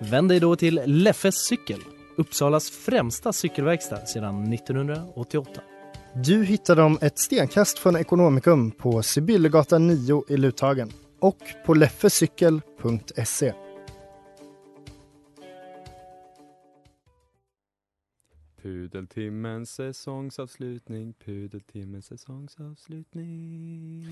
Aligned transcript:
Vänd 0.00 0.28
dig 0.28 0.40
då 0.40 0.56
till 0.56 0.80
Leffes 0.86 1.34
cykel, 1.34 1.80
Uppsalas 2.16 2.70
främsta 2.70 3.32
cykelverkstad 3.32 4.06
sedan 4.06 4.52
1988. 4.52 5.60
Du 6.14 6.44
hittar 6.44 6.76
dem 6.76 6.98
ett 7.00 7.18
stenkast 7.18 7.78
från 7.78 7.96
Ekonomikum 7.96 8.70
på 8.70 9.02
Sibyllegatan 9.02 9.86
9 9.86 10.24
i 10.28 10.36
Luthagen 10.36 10.90
och 11.20 11.38
på 11.66 11.74
leffecykel.se. 11.74 13.52
Pudeltimmens 18.62 19.74
säsongsavslutning, 19.74 21.14
pudeltimmens 21.14 22.06
säsongsavslutning. 22.06 24.06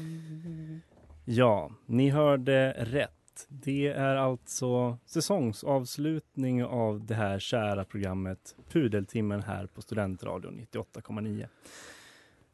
Ja, 1.24 1.70
ni 1.86 2.10
hörde 2.10 2.74
rätt. 2.78 3.25
Det 3.48 3.86
är 3.88 4.16
alltså 4.16 4.98
säsongsavslutning 5.06 6.64
av 6.64 7.06
det 7.06 7.14
här 7.14 7.38
kära 7.38 7.84
programmet 7.84 8.56
Pudeltimmen 8.68 9.42
här 9.42 9.66
på 9.66 9.82
Studentradion 9.82 10.66
98,9. 10.72 11.46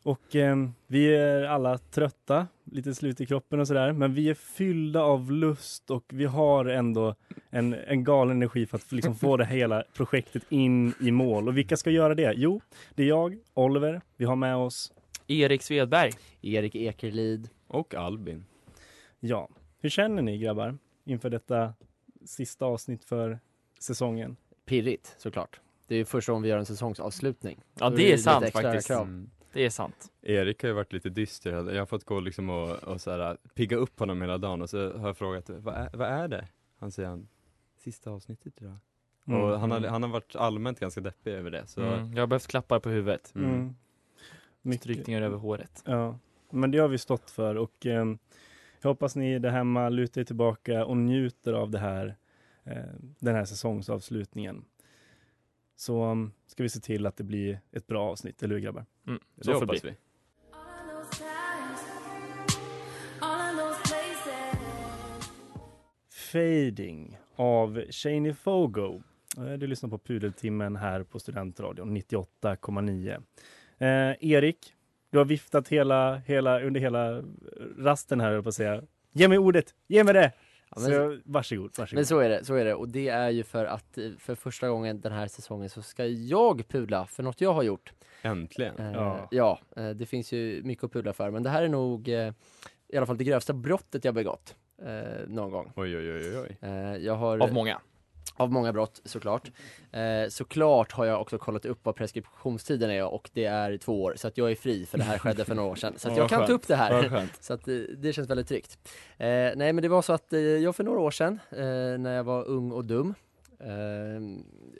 Och 0.03 0.37
eh, 0.37 0.57
vi 0.87 1.15
är 1.15 1.45
alla 1.45 1.79
trötta, 1.79 2.47
lite 2.65 2.95
slut 2.95 3.21
i 3.21 3.27
kroppen 3.27 3.61
och 3.61 3.69
sådär, 3.69 3.93
men 3.93 4.15
vi 4.15 4.29
är 4.29 4.35
fyllda 4.35 5.03
av 5.03 5.33
lust 5.33 5.91
och 5.91 6.05
vi 6.13 6.25
har 6.25 6.65
ändå 6.65 7.15
en, 7.51 7.75
en 7.75 8.05
galen 8.05 8.37
energi 8.37 8.67
för 8.67 8.77
att 8.77 8.93
liksom 8.93 9.15
få 9.15 9.37
det 9.37 9.47
hela 9.47 9.85
projektet 9.95 10.43
in 10.49 10.95
i 11.01 11.11
mål. 11.11 11.49
Och 11.49 11.57
vilka 11.57 11.77
ska 11.77 11.91
göra 11.91 12.15
det? 12.15 12.35
Jo, 12.37 12.61
det 12.95 13.03
är 13.03 13.07
jag, 13.07 13.39
Oliver, 13.55 14.01
vi 14.17 14.25
har 14.25 14.37
med 14.37 14.57
oss 14.57 14.93
Erik 15.27 15.63
Svedberg. 15.63 16.13
Erik 16.43 16.75
Ekerlid. 16.75 17.49
Och 17.67 17.95
Albin. 17.95 18.45
Ja, 19.21 19.49
hur 19.83 19.89
känner 19.89 20.23
ni 20.23 20.39
grabbar 20.39 20.79
inför 21.05 21.31
detta 21.31 21.75
sista 22.25 22.67
avsnitt 22.67 23.05
för 23.05 23.41
säsongen? 23.79 24.37
Pirrigt 24.65 25.15
såklart. 25.19 25.61
Det 25.87 25.95
är 25.95 25.99
ju 25.99 26.05
första 26.05 26.33
gången 26.33 26.43
vi 26.43 26.49
gör 26.49 26.59
en 26.59 26.67
säsongsavslutning. 26.67 27.61
Ja 27.75 27.91
Då 27.91 27.97
det 27.97 28.13
är 28.13 28.17
sant 28.17 28.51
faktiskt. 28.51 28.91
Mm. 28.91 29.31
Det 29.53 29.65
är 29.65 29.71
sant. 29.71 30.13
Erik 30.23 30.63
har 30.63 30.69
ju 30.69 30.75
varit 30.75 30.93
lite 30.93 31.09
dyster, 31.09 31.53
jag 31.53 31.81
har 31.81 31.87
fått 31.87 32.05
gå 32.05 32.21
liksom 32.21 32.51
och, 32.51 32.71
och 32.71 33.01
så 33.01 33.11
här, 33.11 33.37
pigga 33.55 33.77
upp 33.77 33.99
honom 33.99 34.21
hela 34.21 34.39
dagen 34.39 34.63
och 34.63 34.71
så 34.71 34.93
har 34.99 35.07
jag 35.07 35.17
frågat, 35.17 35.51
vad 35.51 35.75
är, 35.75 35.91
vad 35.95 36.09
är 36.09 36.29
det? 36.29 36.49
Han 36.79 36.93
säger 36.93 37.09
han, 37.09 37.29
sista 37.79 38.11
avsnittet 38.11 38.63
idag. 38.63 38.77
Mm. 39.27 39.41
Och 39.41 39.61
han 39.61 39.71
har, 39.71 39.81
han 39.81 40.03
har 40.03 40.11
varit 40.11 40.37
allmänt 40.37 40.81
ganska 40.81 41.01
deppig 41.01 41.33
över 41.33 41.51
det, 41.51 41.67
så 41.67 41.81
Mm. 41.83 42.13
Jag 42.13 42.23
har 42.23 42.27
behövt 42.27 42.47
klappar 42.47 42.81
på 42.81 42.89
huvudet. 42.89 43.33
Mm. 43.35 43.75
Mm. 44.65 44.79
Strykningar 44.79 45.23
över 45.23 45.37
håret. 45.37 45.83
Ja, 45.87 46.19
men 46.51 46.71
det 46.71 46.79
har 46.79 46.89
vi 46.89 46.99
stått 46.99 47.31
för 47.31 47.55
och 47.55 47.87
eh, 47.87 48.05
jag 48.83 48.91
hoppas 48.91 49.17
ni 49.17 49.39
där 49.39 49.51
hemma 49.51 49.89
lutar 49.89 50.21
er 50.21 50.25
tillbaka 50.25 50.85
och 50.85 50.97
njuter 50.97 51.53
av 51.53 51.71
det 51.71 51.79
här, 51.79 52.17
eh, 52.65 52.77
den 53.19 53.35
här 53.35 53.45
säsongsavslutningen. 53.45 54.65
Så 55.77 56.05
um, 56.05 56.33
ska 56.47 56.63
vi 56.63 56.69
se 56.69 56.81
till 56.81 57.07
att 57.07 57.17
det 57.17 57.25
blir 57.25 57.61
ett 57.73 57.87
bra 57.87 58.11
avsnitt, 58.11 58.43
eller 58.43 58.55
hur 58.55 58.63
grabbar? 58.63 58.87
Mm. 59.07 59.21
det 59.35 59.45
Så 59.45 59.53
hoppas 59.53 59.85
vi. 59.85 59.95
Fading 66.33 67.19
av 67.37 67.85
Shaney 67.91 68.35
Fogo. 68.35 69.03
Eh, 69.37 69.53
Du 69.53 69.67
lyssnar 69.67 69.91
på 69.91 69.99
Pudeltimmen 69.99 70.77
här 70.77 71.03
på 71.03 71.19
Studentradion 71.19 71.97
98,9. 71.97 73.23
Eh, 73.79 74.17
Erik, 74.21 74.75
du 75.13 75.19
har 75.19 75.25
viftat 75.25 75.69
hela, 75.69 76.17
hela, 76.17 76.61
under 76.61 76.81
hela 76.81 77.23
rasten 77.79 78.21
här, 78.21 78.33
jag 78.33 78.43
på 78.43 78.49
att 78.49 78.55
säga. 78.55 78.83
Ge 79.13 79.29
mig 79.29 79.39
ordet, 79.39 79.75
ge 79.87 80.05
mig 80.05 80.15
det! 80.15 80.33
Ja, 80.71 80.81
men- 80.81 80.91
så, 80.91 81.19
varsågod, 81.25 81.71
varsågod. 81.79 81.95
Men 81.99 82.07
så 82.07 82.19
är 82.19 82.29
det, 82.29 82.45
så 82.45 82.55
är 82.55 82.65
det. 82.65 82.75
Och 82.75 82.89
det 82.89 83.09
är 83.09 83.31
ju 83.31 83.43
för 83.45 83.65
att 83.65 83.99
för 84.19 84.35
första 84.35 84.69
gången 84.69 85.01
den 85.01 85.13
här 85.13 85.27
säsongen 85.27 85.71
så 85.71 85.83
ska 85.83 86.07
jag 86.07 86.69
pudla 86.69 87.07
för 87.07 87.23
något 87.23 87.41
jag 87.41 87.53
har 87.53 87.63
gjort. 87.63 87.93
Äntligen. 88.23 88.77
Eh, 88.79 88.93
Ja. 88.93 89.29
ja, 89.31 89.59
eh, 89.77 89.91
det 89.91 90.07
finns 90.07 90.33
ju 90.33 90.63
mycket 90.65 90.85
att 90.85 90.93
pudla 90.93 91.13
för. 91.13 91.31
Men 91.31 91.43
det 91.43 91.51
här 91.51 91.63
är 91.63 91.69
nog 91.69 92.09
eh, 92.09 92.33
i 92.89 92.97
alla 92.97 93.07
fall 93.07 93.17
det 93.17 93.25
grövsta 93.25 93.53
brottet 93.53 94.05
jag 94.05 94.15
begått 94.15 94.57
eh, 94.83 95.29
någon 95.29 95.51
gång. 95.51 95.73
Oj, 95.77 95.97
oj, 95.97 96.13
oj, 96.13 96.39
oj. 96.39 96.57
Eh, 96.61 96.97
jag 96.97 97.15
har, 97.15 97.39
Av 97.39 97.53
många. 97.53 97.81
Av 98.35 98.53
många 98.53 98.73
brott 98.73 99.01
såklart. 99.05 99.51
Eh, 99.93 100.29
såklart 100.29 100.93
har 100.93 101.05
jag 101.05 101.21
också 101.21 101.39
kollat 101.39 101.65
upp 101.65 101.79
vad 101.83 101.97
preskriptionstiden 101.97 102.91
är 102.91 103.05
och 103.05 103.31
det 103.33 103.45
är 103.45 103.77
två 103.77 104.03
år. 104.03 104.15
Så 104.17 104.29
att 104.29 104.39
jag 104.39 104.51
är 104.51 104.55
fri 104.55 104.87
för 104.87 104.99
det 104.99 105.05
här 105.05 105.19
skedde 105.19 105.45
för 105.45 105.55
några 105.55 105.69
år 105.69 105.77
sedan. 105.77 105.95
Så 105.97 106.09
att 106.09 106.17
Ja, 106.17 106.23
jag 106.23 106.31
kan 106.31 106.47
ta 106.47 106.53
upp 106.53 106.67
det 106.67 106.77
här. 106.77 107.29
Så 107.41 107.55
att 107.55 107.69
eh, 107.69 107.75
det 107.75 108.13
känns 108.13 108.31
väldigt 108.31 108.49
tryggt. 108.49 108.79
Eh, 109.19 109.27
nej 109.29 109.73
men 109.73 109.77
det 109.77 109.89
var 109.89 110.03
så 110.03 110.13
att 110.13 110.33
eh, 110.33 110.41
jag 110.41 110.77
för 110.77 110.85
några 110.85 111.01
år 111.01 111.11
sedan, 111.11 111.41
eh, 111.51 111.59
när 111.99 112.17
jag 112.17 112.25
var 112.25 112.45
ung 112.45 112.73
och 112.73 112.85
dum, 112.85 113.15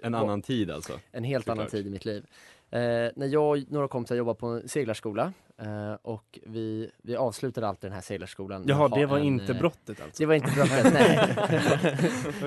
En 0.03 0.15
annan 0.15 0.43
tid 0.43 0.71
alltså. 0.71 0.93
en 1.13 1.25
helt 1.25 1.49
annan 1.49 1.67
tid 1.67 1.87
i 1.87 1.91
mitt 1.91 2.05
liv. 2.05 2.27
Eh, 2.73 3.11
när 3.17 3.27
jag 3.27 3.51
och 3.51 3.59
några 3.73 3.89
kompisar 3.89 4.15
jobbade 4.17 4.39
på 4.39 4.47
en 4.47 4.69
seglarskola 4.69 5.33
eh, 5.59 5.95
och 6.03 6.39
vi, 6.47 6.91
vi 7.03 7.17
avslutade 7.17 7.69
alltid 7.69 7.91
den 7.91 7.95
här 7.95 8.01
seglarskolan. 8.01 8.65
Jaha, 8.67 8.89
det 8.89 9.07
var 9.07 9.19
en, 9.19 9.25
inte 9.25 9.53
eh, 9.53 9.59
brottet 9.59 10.01
alltså? 10.01 10.23
Det 10.23 10.27
var 10.27 10.35
inte 10.35 10.51
brottet, 10.51 10.93
nej. 10.93 11.37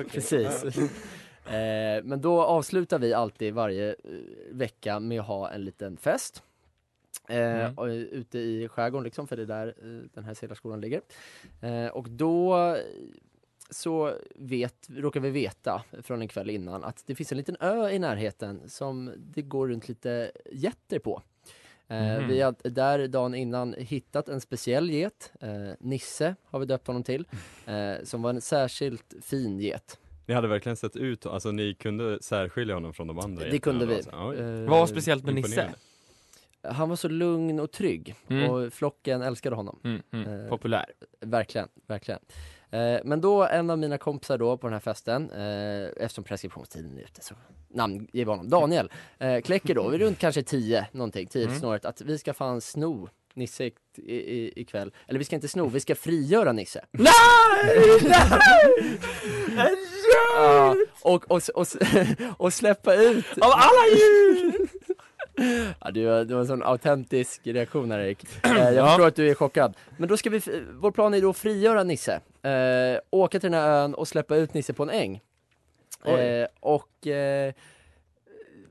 Precis. 0.12 0.64
Eh, 1.46 2.02
men 2.04 2.20
då 2.20 2.42
avslutar 2.42 2.98
vi 2.98 3.14
alltid 3.14 3.54
varje 3.54 3.88
eh, 3.90 3.94
vecka 4.50 5.00
med 5.00 5.20
att 5.20 5.26
ha 5.26 5.50
en 5.50 5.64
liten 5.64 5.96
fest. 5.96 6.42
Eh, 7.28 7.36
Mm. 7.78 7.90
ute 7.90 8.38
i 8.38 8.68
skärgården 8.68 9.04
liksom, 9.04 9.26
för 9.26 9.36
det 9.36 9.42
är 9.42 9.46
där 9.46 9.66
eh, 9.82 10.08
den 10.14 10.24
här 10.24 10.34
seglarskolan 10.34 10.80
ligger. 10.80 11.00
Eh, 11.60 11.86
och 11.86 12.10
då 12.10 12.76
så 13.70 14.14
vet, 14.34 14.88
råkar 14.96 15.20
vi 15.20 15.30
veta 15.30 15.82
från 16.02 16.20
en 16.22 16.28
kväll 16.28 16.50
innan 16.50 16.84
att 16.84 17.02
det 17.06 17.14
finns 17.14 17.32
en 17.32 17.38
liten 17.38 17.56
ö 17.60 17.88
i 17.90 17.98
närheten 17.98 18.60
som 18.68 19.12
det 19.16 19.42
går 19.42 19.68
runt 19.68 19.88
lite 19.88 20.32
getter 20.52 20.98
på. 20.98 21.22
Eh, 21.88 22.18
Mhm. 22.18 22.28
Vi 22.28 22.40
har 22.40 22.54
där 22.70 23.08
dagen 23.08 23.34
innan 23.34 23.74
hittat 23.78 24.28
en 24.28 24.40
speciell 24.40 24.90
get, 24.90 25.32
eh, 25.40 25.50
Nisse 25.80 26.34
har 26.44 26.58
vi 26.60 26.66
döpt 26.66 26.86
honom 26.86 27.02
till, 27.02 27.24
eh, 27.66 27.94
som 28.04 28.22
var 28.22 28.30
en 28.30 28.40
särskilt 28.40 29.14
fin 29.22 29.58
get. 29.60 29.98
Ni 30.26 30.34
hade 30.34 30.48
verkligen 30.48 30.76
sett 30.76 30.96
ut, 30.96 31.26
alltså 31.26 31.50
ni 31.50 31.74
kunde 31.74 32.22
särskilja 32.22 32.74
honom 32.74 32.94
från 32.94 33.06
de 33.06 33.18
andra 33.18 33.44
Det 33.44 33.58
kunde 33.58 33.86
vi. 33.86 33.94
alltså. 33.94 34.10
Vad 34.68 34.78
var 34.78 34.86
speciellt 34.86 35.24
med 35.24 35.34
Nisse? 35.34 35.74
Han 36.62 36.88
var 36.88 36.96
så 36.96 37.08
lugn 37.08 37.60
och 37.60 37.70
trygg 37.72 38.14
Mm. 38.28 38.50
och 38.50 38.72
flocken 38.72 39.22
älskade 39.22 39.56
honom. 39.56 39.80
Mm, 39.84 40.02
mm. 40.12 40.48
Populär. 40.48 40.84
Verkligen, 41.20 41.68
verkligen. 41.86 42.20
Eh, 42.70 43.00
men 43.04 43.20
då 43.20 43.42
en 43.44 43.70
av 43.70 43.78
mina 43.78 43.98
kompisar 43.98 44.38
då 44.38 44.56
på 44.56 44.66
den 44.66 44.72
här 44.72 44.80
festen, 44.80 45.30
eh, 45.30 46.04
eftersom 46.04 46.24
preskriptionstiden 46.24 46.98
är 46.98 47.02
ute 47.02 47.22
så 47.22 47.34
namnge 47.68 48.06
vi 48.12 48.22
honom, 48.24 48.48
Daniel, 48.50 48.90
eh, 49.18 49.40
kläcker 49.40 49.74
då, 49.74 49.88
vi 49.88 49.94
är 49.94 49.98
runt 50.00 50.18
kanske 50.18 50.42
10 50.42 50.86
någonting, 50.92 51.26
10 51.26 51.44
Mm. 51.46 51.58
snåret, 51.58 51.84
att 51.84 52.00
vi 52.00 52.18
ska 52.18 52.34
fan 52.34 52.60
sno 52.60 53.08
Nisse 53.34 53.64
i, 53.64 53.72
i, 54.06 54.52
ikväll. 54.60 54.92
Eller 55.06 55.18
vi 55.18 55.24
ska 55.24 55.36
inte 55.36 55.48
sno, 55.48 55.66
vi 55.68 55.80
ska 55.80 55.94
frigöra 55.94 56.52
Nisse. 56.52 56.84
Nej! 56.90 58.00
Nej! 59.56 59.74
Ja, 60.36 60.76
och, 61.02 61.30
och, 61.30 61.42
och, 61.54 61.66
och 62.38 62.52
släppa 62.52 62.94
ut 62.94 63.24
Av 63.40 63.50
alla 63.52 63.96
djur! 63.96 64.68
Ja, 65.80 65.90
det, 65.90 66.06
var, 66.06 66.24
det 66.24 66.34
var 66.34 66.40
en 66.40 66.46
sån 66.46 66.62
autentisk 66.62 67.40
reaktion 67.44 67.90
här 67.90 67.98
Erik. 67.98 68.24
Eh, 68.44 68.50
jag 68.58 68.74
Ja. 68.74 68.86
förstår 68.86 69.06
att 69.06 69.16
du 69.16 69.30
är 69.30 69.34
chockad. 69.34 69.76
Men 69.98 70.08
då 70.08 70.16
ska 70.16 70.30
vi, 70.30 70.40
vår 70.72 70.90
plan 70.90 71.14
är 71.14 71.20
då 71.20 71.30
att 71.30 71.36
frigöra 71.36 71.82
Nisse. 71.82 72.20
Eh, 72.46 73.00
åka 73.10 73.40
till 73.40 73.50
den 73.50 73.60
här 73.60 73.70
ön 73.70 73.94
och 73.94 74.08
släppa 74.08 74.36
ut 74.36 74.54
Nisse 74.54 74.72
på 74.72 74.82
en 74.82 74.90
äng. 74.90 75.20
Eh, 76.04 76.46
och 76.60 77.06
eh, 77.06 77.54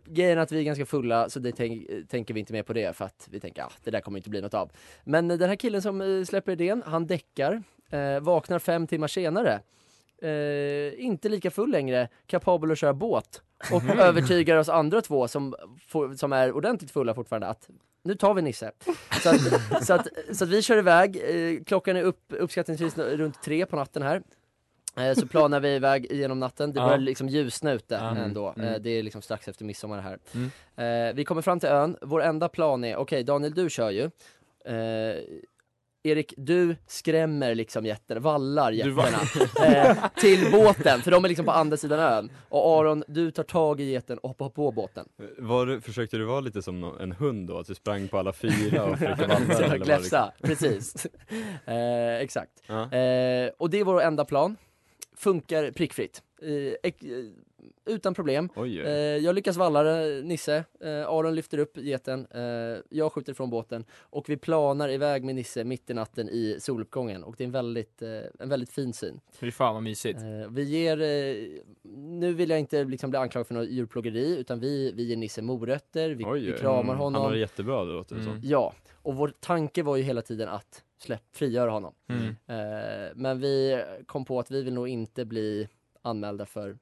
grejen 0.06 0.38
är 0.38 0.42
att 0.42 0.51
vi 0.51 0.60
är 0.60 0.63
ganska 0.63 0.86
fulla 0.86 1.30
så 1.30 1.39
det 1.39 1.51
tänk, 1.51 1.88
tänker 2.10 2.33
vi 2.33 2.39
inte 2.39 2.54
mer 2.54 2.63
på 2.63 2.74
det 2.74 2.95
för 2.95 3.06
att 3.06 3.27
vi 3.31 3.39
tänker 3.39 3.62
att 3.62 3.68
ah, 3.68 3.75
det 3.83 3.92
där 3.92 4.01
kommer 4.01 4.19
inte 4.19 4.30
bli 4.30 4.42
något 4.42 4.54
av. 4.54 4.72
Men 5.04 5.27
den 5.27 5.50
här 5.50 5.56
killen 5.56 5.81
som 5.81 6.01
eh, 6.01 6.24
släpper 6.24 6.51
idén, 6.51 6.83
han 6.86 7.07
däckar, 7.07 7.63
eh, 7.89 8.19
vaknar 8.19 8.60
fem 8.60 8.88
timmar 8.88 9.07
senare. 9.07 9.60
Eh, 10.22 11.06
inte 11.06 11.30
lika 11.30 11.51
full 11.51 11.72
längre, 11.72 12.10
kapabel 12.27 12.72
att 12.72 12.77
köra 12.77 12.94
båt 12.94 13.42
och 13.72 13.83
övertygar 14.00 14.57
oss 14.57 14.69
andra 14.69 15.01
två 15.01 15.27
som, 15.27 15.56
som 16.18 16.33
är 16.33 16.51
ordentligt 16.51 16.92
fulla 16.92 17.13
fortfarande 17.13 17.48
att 17.48 17.69
nu 18.06 18.16
tar 18.16 18.34
vi 18.34 18.42
Nisse. 18.42 18.72
Så 19.24 19.30
att, 19.30 19.42
så 19.86 19.94
att, 19.94 20.07
så 20.34 20.44
att 20.44 20.50
vi 20.50 20.62
kör 20.62 20.78
iväg, 20.78 21.18
eh, 21.24 21.63
klockan 21.63 21.96
är 21.98 22.02
upp, 22.04 22.22
uppskattningsvis 22.30 22.98
runt 22.98 23.42
tre 23.44 23.66
på 23.66 23.75
natten 23.75 24.02
här. 24.02 24.22
Eh, 24.98 25.13
Så 25.13 25.28
planar 25.28 25.60
vi 25.60 25.75
iväg 25.75 26.12
genom 26.12 26.40
natten, 26.40 26.74
det 26.74 26.80
Ja. 26.80 26.86
börjar 26.86 27.00
liksom 27.00 27.30
ljusna 27.30 27.72
ute 27.74 27.96
Ja. 27.96 28.16
ändå, 28.18 28.54
Mm. 28.57 28.74
Eh, 28.74 28.80
det 28.80 28.90
är 28.90 29.04
liksom 29.04 29.22
strax 29.22 29.48
efter 29.48 29.66
midsommar 29.66 30.00
här. 30.02 30.19
Mm. 30.75 31.16
Vi 31.16 31.25
kommer 31.25 31.42
fram 31.42 31.60
till 31.60 31.69
ön, 31.69 31.98
vår 32.02 32.22
enda 32.24 32.50
plan 32.50 32.84
är, 32.84 32.96
okej 32.96 33.24
Daniel 33.24 33.54
du 33.54 33.69
kör 33.69 33.90
ju. 33.90 34.10
Erik, 36.06 36.34
du 36.38 36.75
skrämmer 36.88 37.56
liksom 37.56 37.86
jätterna, 37.86 38.19
vallar 38.19 38.72
getterna 38.72 39.19
eh, 39.66 39.98
till 40.16 40.52
båten, 40.52 41.02
för 41.02 41.12
de 41.12 41.25
är 41.25 41.30
liksom 41.30 41.46
på 41.46 41.52
andra 41.52 41.78
sidan 41.78 42.00
ön. 42.00 42.31
Och 42.50 42.80
Aron, 42.80 43.04
du 43.07 43.31
tar 43.31 43.44
tag 43.44 43.81
i 43.81 43.84
geten 43.84 44.18
och 44.18 44.30
hoppar 44.30 44.50
på 44.50 44.72
båten. 44.72 45.07
Var 45.38 45.66
du, 45.66 45.81
försökte 45.81 46.18
du 46.18 46.24
vara 46.24 46.40
lite 46.40 46.62
som 46.62 46.84
en 47.00 47.12
hund 47.12 47.48
då? 47.48 47.57
Att 47.57 47.68
du 47.68 47.75
sprang 47.75 48.07
på 48.07 48.18
alla 48.18 48.34
fyra 48.34 48.84
och 48.84 48.98
försökte 48.98 49.69
det 49.69 49.78
gläfsa, 49.78 50.31
precis. 50.42 51.07
eh, 51.66 52.16
exakt. 52.16 52.63
Ja. 52.68 52.81
Eh, 52.81 53.51
och 53.58 53.69
det 53.69 53.80
är 53.80 53.84
vår 53.84 54.01
enda 54.01 54.25
plan. 54.25 54.56
Funkar 55.18 55.72
prickfritt. 55.72 56.22
Eh, 56.42 56.92
utan 57.86 58.14
problem. 58.14 58.50
Oj, 58.56 58.80
Eh, 58.80 58.86
oj. 58.86 59.24
jag 59.26 59.36
lyckas 59.36 59.58
valla 59.58 59.84
Nisse. 60.24 60.64
Eh, 60.80 60.90
Aron 61.10 61.36
lyfter 61.36 61.58
upp 61.58 61.78
geten. 61.78 62.28
Eh, 62.32 62.42
jag 62.90 63.12
skjuter 63.12 63.34
från 63.34 63.50
båten. 63.50 63.86
Och 64.00 64.30
vi 64.30 64.38
planar 64.38 64.90
iväg 64.90 65.24
med 65.24 65.36
Nisse 65.36 65.64
mitt 65.64 65.90
i 65.90 65.94
natten 65.94 66.30
i 66.30 66.58
soluppgången. 66.60 67.24
Och 67.24 67.36
det 67.38 67.44
är 67.44 67.46
en 67.46 67.52
väldigt, 67.52 68.02
eh, 68.02 68.10
en 68.40 68.50
väldigt 68.50 68.70
fin 68.72 68.94
syn. 68.94 69.20
Fy 69.32 69.52
fan 69.52 69.74
vad 69.74 69.84
mysigt. 69.84 70.20
Eh, 70.22 70.52
vi 70.52 70.64
ger, 70.64 71.02
eh, 71.02 71.62
nu 71.96 72.34
vill 72.34 72.50
jag 72.50 72.60
inte 72.60 72.84
liksom 72.84 73.10
bli 73.10 73.20
anklagad 73.20 73.48
för 73.48 73.54
något 73.54 73.70
djurplågeri, 73.70 74.38
utan 74.38 74.60
vi, 74.60 74.92
vi 74.92 75.04
ger 75.04 75.18
Nisse 75.18 75.42
morötter, 75.42 76.10
vi, 76.10 76.24
Oj, 76.28 76.46
vi 76.52 76.58
kramar 76.58 76.80
Mm. 76.84 76.98
honom. 76.98 77.14
Han 77.14 77.24
har 77.24 77.32
det 77.32 77.40
jättebra 77.40 77.86
det 77.86 77.92
låter 77.94 78.16
Mm. 78.16 78.26
som. 78.28 78.40
Ja, 78.44 78.74
och 79.02 79.16
vår 79.16 79.34
tanke 79.40 79.84
var 79.84 79.96
ju 79.98 80.04
hela 80.04 80.22
tiden 80.22 80.50
att 80.50 80.84
släpp, 80.98 81.22
frigöra 81.34 81.72
honom. 81.72 81.94
Mm. 82.10 82.28
Eh, 82.28 83.12
men 83.16 83.40
vi 83.40 83.84
kom 84.06 84.26
på 84.26 84.40
att 84.40 84.52
vi 84.52 84.64
vill 84.64 84.74
nog 84.74 84.88
inte 84.88 85.26
bli 85.26 85.68
anmälda 86.02 86.46
för 86.46 86.78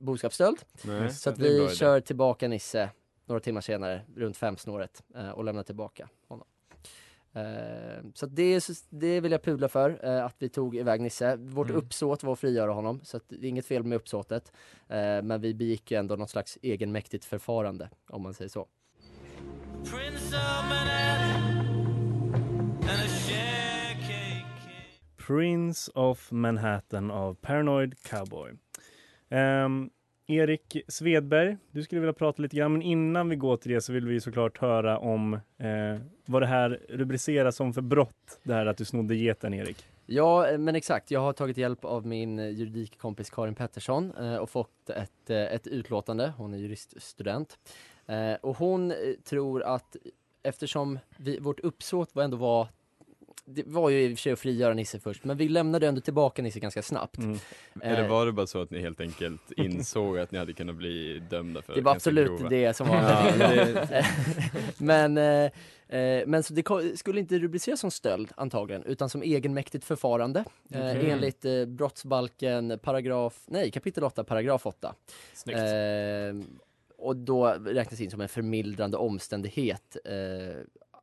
boskapsstöld. 0.00 0.58
Nej, 0.84 1.10
Så 1.12 1.30
att 1.30 1.38
vi 1.38 1.56
idé. 1.64 1.74
kör 1.74 2.00
tillbaka 2.00 2.48
Nisse 2.48 2.90
några 3.26 3.40
timmar 3.40 3.60
senare, 3.60 4.02
runt 4.16 4.36
femsnåret, 4.36 5.02
eh, 5.14 5.30
och 5.30 5.44
lämnar 5.44 5.62
tillbaka 5.62 6.08
honom. 6.28 6.46
Eh, 7.32 8.04
så 8.14 8.26
det, 8.26 8.68
det 8.90 9.20
vill 9.20 9.32
jag 9.32 9.42
pudla 9.42 9.68
för, 9.68 10.00
eh, 10.04 10.24
att 10.24 10.34
vi 10.38 10.48
tog 10.48 10.76
iväg 10.76 11.00
Nisse. 11.00 11.36
Vårt 11.36 11.68
Mm. 11.68 11.78
uppsåt 11.82 12.22
var 12.22 12.32
att 12.32 12.38
frigöra 12.38 12.72
honom, 12.72 13.00
så 13.04 13.16
att 13.16 13.24
det 13.28 13.36
är 13.46 13.48
inget 13.48 13.66
fel 13.66 13.82
med 13.84 13.96
uppsåtet. 13.96 14.52
Eh, 14.88 15.22
men 15.22 15.40
vi 15.40 15.54
begick 15.54 15.90
ju 15.90 15.96
ändå 15.98 16.16
något 16.16 16.30
slags 16.30 16.58
egenmäktigt 16.62 17.24
förfarande, 17.24 17.90
om 18.08 18.22
man 18.22 18.34
säger 18.34 18.48
så. 18.48 18.66
Prince 25.16 25.90
of 25.94 26.30
Manhattan 26.32 27.10
av 27.10 27.34
Paranoid 27.34 27.94
Cowboy. 28.02 28.52
Um, 29.30 29.90
Erik 30.26 30.76
Svedberg, 30.88 31.56
du 31.70 31.82
skulle 31.82 32.00
vilja 32.00 32.12
prata 32.12 32.42
lite 32.42 32.56
grann, 32.56 32.72
men 32.72 32.82
innan 32.82 33.28
vi 33.28 33.36
går 33.36 33.56
till 33.56 33.72
det 33.72 33.80
så 33.80 33.92
vill 33.92 34.06
vi 34.06 34.20
såklart 34.20 34.58
höra 34.58 34.98
om 34.98 35.34
eh, 35.34 36.00
vad 36.24 36.42
det 36.42 36.46
här 36.46 36.80
rubriceras 36.88 37.56
som 37.56 37.72
för 37.72 37.82
brott, 37.82 38.40
det 38.42 38.54
här 38.54 38.66
att 38.66 38.76
du 38.76 38.84
snodde 38.84 39.14
geten 39.14 39.54
Erik. 39.54 39.86
Ja, 40.06 40.58
men 40.58 40.76
exakt. 40.76 41.10
Jag 41.10 41.20
har 41.20 41.32
tagit 41.32 41.56
hjälp 41.56 41.84
av 41.84 42.06
min 42.06 42.38
juridikkompis 42.38 43.30
Karin 43.30 43.54
Pettersson 43.54 44.12
eh, 44.16 44.36
och 44.36 44.50
fått 44.50 44.90
ett, 44.90 45.30
eh, 45.30 45.54
ett 45.54 45.66
utlåtande. 45.66 46.32
Hon 46.36 46.54
är 46.54 46.58
juriststudent. 46.58 47.58
Eh, 48.06 48.34
och 48.34 48.56
hon 48.56 48.90
eh, 48.90 48.96
tror 49.24 49.62
att 49.62 49.96
eftersom 50.42 50.98
vi, 51.16 51.38
vårt 51.38 51.60
uppsåt 51.60 52.14
var 52.14 52.22
ändå 52.22 52.36
var 52.36 52.68
det 53.54 53.62
var 53.66 53.90
ju 53.90 54.02
i 54.02 54.06
och 54.14 54.18
för 54.18 54.22
sig 54.22 54.32
att 54.32 54.38
frigöra 54.38 54.74
Nisse 54.74 55.00
först, 55.00 55.24
men 55.24 55.36
vi 55.36 55.48
lämnade 55.48 55.86
ändå 55.86 56.00
tillbaka 56.00 56.42
Nisse 56.42 56.60
ganska 56.60 56.82
snabbt. 56.82 57.18
Mm. 57.18 57.38
Eller 57.82 58.02
Eh, 58.04 58.10
var 58.10 58.26
det 58.26 58.32
bara 58.32 58.46
så 58.46 58.62
att 58.62 58.70
ni 58.70 58.80
helt 58.80 59.00
enkelt 59.00 59.52
insåg 59.56 60.18
att 60.18 60.32
ni 60.32 60.38
hade 60.38 60.52
kunnat 60.52 60.74
bli 60.76 61.22
dömda 61.30 61.62
för 61.62 61.74
Det 61.74 61.80
var 61.80 61.92
absolut 61.92 62.30
grova- 62.30 62.48
det 62.48 62.74
som 62.76 62.88
var 62.88 62.96
Ja, 62.96 63.32
det- 63.38 64.06
Men, 64.78 65.18
eh, 65.88 65.98
eh, 66.00 66.26
men 66.26 66.42
så 66.42 66.54
det 66.54 66.64
skulle 66.98 67.20
inte 67.20 67.38
rubriceras 67.38 67.80
som 67.80 67.90
stöld 67.90 68.28
antagligen, 68.36 68.82
utan 68.84 69.10
som 69.10 69.22
egenmäktigt 69.22 69.84
förfarande. 69.84 70.44
Eh, 70.70 70.80
Okej. 70.90 71.10
enligt 71.10 71.44
eh, 71.44 71.64
brottsbalken 71.66 72.78
paragraf, 72.82 73.42
nej 73.46 73.70
kapitel 73.70 74.04
8 74.04 74.24
paragraf 74.24 74.66
8. 74.66 74.94
Snyggt. 75.34 75.60
Och 76.96 77.16
då 77.16 77.46
räknas 77.46 78.00
in 78.00 78.10
som 78.10 78.20
en 78.20 78.28
förmildrande 78.28 78.96
omständighet 78.96 79.96
eh, 80.04 80.56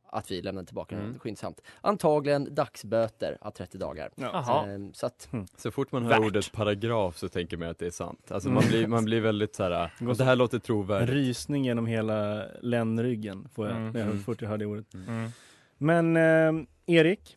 att 0.08 0.30
vi 0.30 0.42
lämnar 0.42 0.64
tillbaka 0.64 0.96
den 0.96 1.04
Mm. 1.04 1.18
skyndsamt. 1.18 1.60
Antagligen 1.80 2.54
dagsböter 2.54 3.38
av 3.40 3.50
30 3.50 3.78
dagar. 3.78 4.10
Jaha. 4.14 4.72
Eh, 4.72 4.78
så 4.92 5.06
att, 5.06 5.28
Så 5.56 5.70
fort 5.70 5.92
man 5.92 6.02
hör 6.02 6.08
Värt. 6.10 6.20
ordet 6.20 6.52
paragraf 6.52 7.16
så 7.16 7.28
tänker 7.28 7.56
man 7.56 7.68
att 7.68 7.78
det 7.78 7.86
är 7.86 7.90
sant. 7.90 8.32
Alltså 8.32 8.48
Mm. 8.48 8.54
man 8.54 8.64
blir, 8.70 8.86
man 8.86 9.04
blir 9.04 9.20
väldigt 9.20 9.54
så 9.54 9.62
här. 9.62 9.90
Det 10.18 10.24
här 10.24 10.36
låter 10.36 10.56
En 10.56 10.60
trovärdigt. 10.60 11.10
rysning 11.10 11.64
genom 11.64 11.86
hela 11.86 12.44
ländryggen 12.62 13.48
får 13.54 13.66
jag, 13.68 13.76
Mm. 13.76 13.92
när 13.92 14.00
jag 14.00 14.08
Mm. 14.10 14.22
fort 14.22 14.42
jag 14.42 14.48
hörde 14.48 14.66
ordet. 14.66 14.94
Mm. 14.94 15.30
Men 15.78 16.16
eh, 16.16 16.64
Erik 16.86 17.36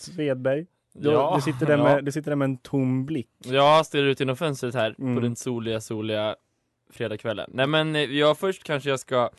Svedberg, 0.00 0.66
du, 0.92 1.10
Ja, 1.10 1.32
du, 1.36 1.42
sitter 1.52 1.66
där 1.66 1.78
ja. 1.78 1.84
med, 1.84 2.04
du 2.04 2.12
sitter 2.12 2.30
där 2.30 2.36
med 2.36 2.44
en 2.46 2.56
tom 2.58 3.06
blick. 3.06 3.28
Jag 3.44 3.86
stirrar 3.86 4.06
ut 4.06 4.20
genom 4.20 4.36
fönstret 4.36 4.74
här 4.74 4.94
Mm. 4.98 5.14
på 5.14 5.20
den 5.20 5.36
soliga, 5.36 5.80
soliga 5.80 6.36
fredagskvällen. 6.90 7.50
Nej 7.54 7.66
men 7.66 7.96
eh, 7.96 8.02
ja, 8.02 8.34
först 8.34 8.64
kanske 8.64 8.90
jag 8.90 9.00
ska 9.00 9.30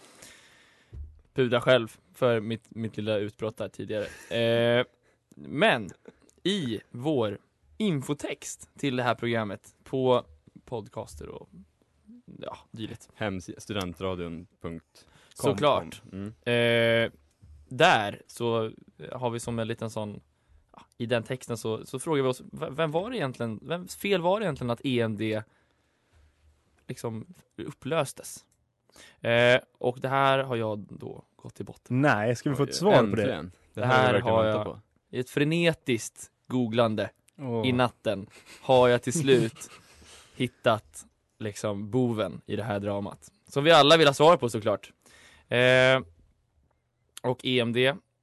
pudra 1.34 1.62
själv 1.62 1.98
för 2.22 2.40
mitt, 2.40 2.76
mitt 2.76 2.98
lilla 2.98 3.18
utbrott 3.18 3.58
där 3.58 3.70
tidigare. 3.70 4.06
Eh, 4.38 4.86
men 5.36 5.90
i 6.44 6.82
vår 6.92 7.38
infotext 7.78 8.70
till 8.78 8.96
det 8.96 9.04
här 9.04 9.16
programmet 9.16 9.76
på 9.84 10.26
podcaster 10.66 11.30
och 11.30 11.50
ja, 12.40 12.58
dylikt. 12.72 13.10
Hems, 13.16 13.50
studentradion.com 13.58 14.80
Såklart. 15.34 16.02
Mm. 16.12 16.28
Eh, 16.28 17.12
där 17.70 18.22
så 18.28 18.72
har 19.12 19.30
vi 19.30 19.40
som 19.40 19.60
en 19.60 19.68
liten 19.68 19.90
sån 19.90 20.22
I 20.98 21.06
den 21.06 21.24
texten 21.24 21.58
så, 21.58 21.86
så 21.86 22.00
frågar 22.00 22.24
vi 22.24 22.30
oss 22.30 22.42
Vem 22.52 22.92
var 22.92 23.10
det 23.10 23.18
egentligen, 23.18 23.60
vems 23.62 23.96
fel 23.96 24.22
var 24.22 24.40
det 24.40 24.46
egentligen 24.46 24.72
att 24.72 24.86
END 24.86 25.44
liksom 26.88 27.34
upplöstes? 27.58 28.46
Eh, 29.22 29.62
och 29.78 30.00
det 30.00 30.10
här 30.10 30.40
har 30.40 30.56
jag 30.56 30.80
då 30.80 31.26
gått 31.42 31.56
till 31.56 31.66
botten 31.66 32.02
Nej, 32.02 32.36
ska 32.36 32.50
vi 32.50 32.56
få 32.56 32.64
ett 32.64 32.76
svar 32.76 32.92
på 32.92 33.02
det? 33.16 33.22
äntligen. 33.22 33.52
Det 33.74 33.82
Det 33.82 33.88
här, 33.88 34.14
här 34.14 34.20
har 34.22 34.46
jag 34.46 34.66
på. 34.66 34.80
I 35.12 35.20
ett 35.20 35.30
frenetiskt 35.30 36.32
googlande 36.48 37.10
Åh. 37.38 37.68
i 37.68 37.72
natten 37.72 38.28
har 38.62 38.88
jag 38.88 39.02
till 39.04 39.14
slut 39.14 39.70
hittat 40.36 41.06
liksom 41.40 41.90
boven 41.90 42.42
i 42.46 42.56
det 42.56 42.64
här 42.64 42.80
dramat. 42.80 43.32
Som 43.48 43.64
vi 43.64 43.72
alla 43.72 43.98
vill 43.98 44.08
ha 44.08 44.14
svar 44.14 44.38
på 44.38 44.50
såklart. 44.50 44.92
Eh, 45.48 46.02
och 47.24 47.46
EMD, 47.46 47.78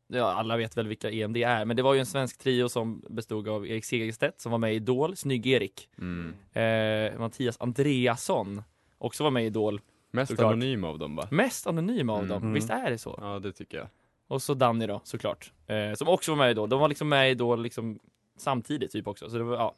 ja 0.07 0.33
alla 0.33 0.57
vet 0.57 0.77
väl 0.77 0.89
vilka 0.89 1.11
EMD 1.11 1.37
är, 1.37 1.65
men 1.65 1.77
det 1.77 1.83
var 1.83 1.95
ju 1.95 2.01
en 2.01 2.07
svensk 2.07 2.39
trio 2.39 2.69
som 2.69 3.05
bestod 3.09 3.49
av 3.49 3.67
Erik 3.67 3.85
Segerstedt 3.85 4.41
som 4.41 4.53
var 4.53 4.59
med 4.59 4.73
i 4.73 4.77
Idol, 4.77 5.17
Snygg-Erik. 5.17 5.89
Mm. 5.99 6.35
Eh, 6.53 7.19
Mattias 7.21 7.57
Andreasson 7.61 8.63
också 8.99 9.25
var 9.25 9.31
med 9.31 9.43
i 9.43 9.47
Idol. 9.47 9.81
Mest 10.11 10.31
Såklart. 10.31 10.47
anonym 10.53 10.85
av 10.85 10.99
dem 10.99 11.17
va? 11.17 11.29
Mest 11.31 11.67
anonyma 11.67 12.13
av 12.13 12.19
Mm. 12.25 12.29
dem, 12.29 12.53
visst 12.53 12.71
är 12.71 12.91
det 12.91 12.99
så? 12.99 13.19
Ja 13.23 13.39
det 13.39 13.53
tycker 13.53 13.79
jag. 13.79 13.89
Och 14.27 14.43
så 14.43 14.55
Danny 14.55 14.87
då, 14.87 15.01
såklart. 15.05 15.53
Eh, 15.67 15.95
som 15.95 16.09
också 16.09 16.31
var 16.33 16.37
med 16.39 16.51
Idol. 16.51 16.69
De 16.69 16.81
var 16.81 16.89
liksom 16.89 17.09
med 17.09 17.31
Idol 17.31 17.63
liksom 17.63 17.99
samtidigt 18.37 18.93
typ 18.93 19.07
också. 19.09 19.31
Så 19.31 19.37
det 19.39 19.45
var, 19.45 19.57
ja. 19.57 19.75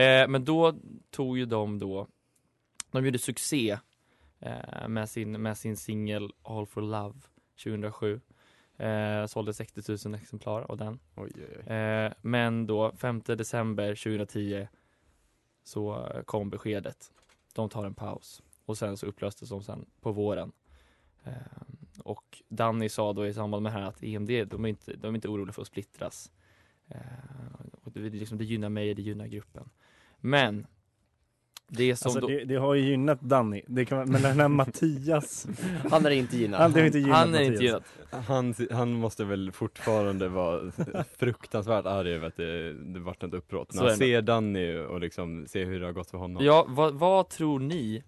Eh, 0.00 0.28
men 0.28 0.44
då 0.44 0.74
tog 1.10 1.38
ju 1.38 1.44
de 1.46 1.78
då, 1.78 2.06
de 2.90 3.04
gjorde 3.04 3.18
succé 3.18 3.78
eh, 4.40 4.88
med 4.88 5.08
sin, 5.10 5.42
med 5.42 5.58
sin 5.58 5.76
singel 5.76 6.32
All 6.42 6.66
for 6.66 6.82
Love 6.82 7.14
2007. 7.64 8.20
Eh, 8.76 9.26
sålde 9.26 9.54
60 9.54 10.08
000 10.08 10.14
exemplar 10.14 10.62
av 10.70 10.76
den. 10.76 10.98
Oj, 11.16 11.32
oj, 11.34 11.46
oj. 11.66 11.72
Eh, 11.72 12.12
men 12.22 12.66
då 12.66 12.92
5 12.96 13.22
december 13.26 13.94
2010 13.94 14.68
så 15.64 16.08
kom 16.26 16.50
beskedet. 16.50 17.10
De 17.54 17.68
tar 17.68 17.84
en 17.84 17.94
paus. 17.94 18.42
Och 18.64 18.78
sen 18.78 18.96
så 18.96 19.06
upplöstes 19.06 19.48
de 19.48 19.62
sen 19.62 19.86
på 20.00 20.12
våren. 20.12 20.52
Eh, 21.24 21.32
och 21.98 22.42
Danny 22.48 22.88
sa 22.88 23.12
då 23.12 23.26
i 23.26 23.34
samband 23.34 23.62
med 23.62 23.72
det 23.72 23.78
här 23.78 23.88
att 23.88 24.02
EMD, 24.02 24.30
de 24.48 24.64
är 24.64 24.68
inte, 24.68 24.96
de 24.96 25.06
är 25.06 25.14
inte 25.14 25.28
oroliga 25.28 25.52
för 25.52 25.62
att 25.62 25.68
splittras. 25.68 26.32
Eh, 26.88 26.96
och 27.82 27.92
det, 27.92 28.00
liksom, 28.00 28.38
det 28.38 28.44
gynnar 28.44 28.68
mig, 28.68 28.94
det 28.94 29.02
gynnar 29.02 29.26
gruppen. 29.26 29.68
Men 30.20 30.66
det 31.68 31.96
som 31.96 32.08
Alltså, 32.08 32.20
då, 32.20 32.26
det, 32.28 32.44
det 32.44 32.54
har 32.56 32.74
ju 32.74 32.82
gynnat 32.90 33.20
Danny, 33.20 33.62
det 33.66 33.84
kan, 33.84 33.98
man- 33.98 34.08
men 34.12 34.22
den 34.22 34.40
här 34.40 34.48
Mattias, 34.48 35.46
han 35.90 36.06
är 36.06 36.10
inte 36.10 36.36
gynnad. 36.36 36.60
han 36.60 36.72
har 36.72 36.80
inte 36.80 36.98
gynnat 36.98 37.16
han 37.16 37.34
är 37.34 37.42
inte 37.42 37.64
gynnad. 37.64 37.82
Han, 38.10 38.54
han 38.70 38.92
måste 38.92 39.24
väl 39.24 39.52
fortfarande 39.52 40.28
vara 40.28 40.70
fruktansvärt 41.18 41.86
arg 41.86 42.12
över 42.12 42.26
att 42.26 42.36
det, 42.36 42.72
det 42.92 43.00
vart 43.00 43.22
ett 43.22 43.34
uppbrott. 43.34 43.74
När 43.74 43.82
han 43.82 43.90
är 43.90 43.96
ser 43.96 44.22
Danny 44.22 44.76
och 44.76 45.00
liksom 45.00 45.46
ser 45.48 45.64
hur 45.64 45.80
det 45.80 45.86
har 45.86 45.92
gått 45.92 46.10
för 46.10 46.18
honom. 46.18 46.44
Ja, 46.44 46.66
vad, 46.68 46.94
vad 46.94 47.28
tror 47.28 47.58
ni 47.60 48.02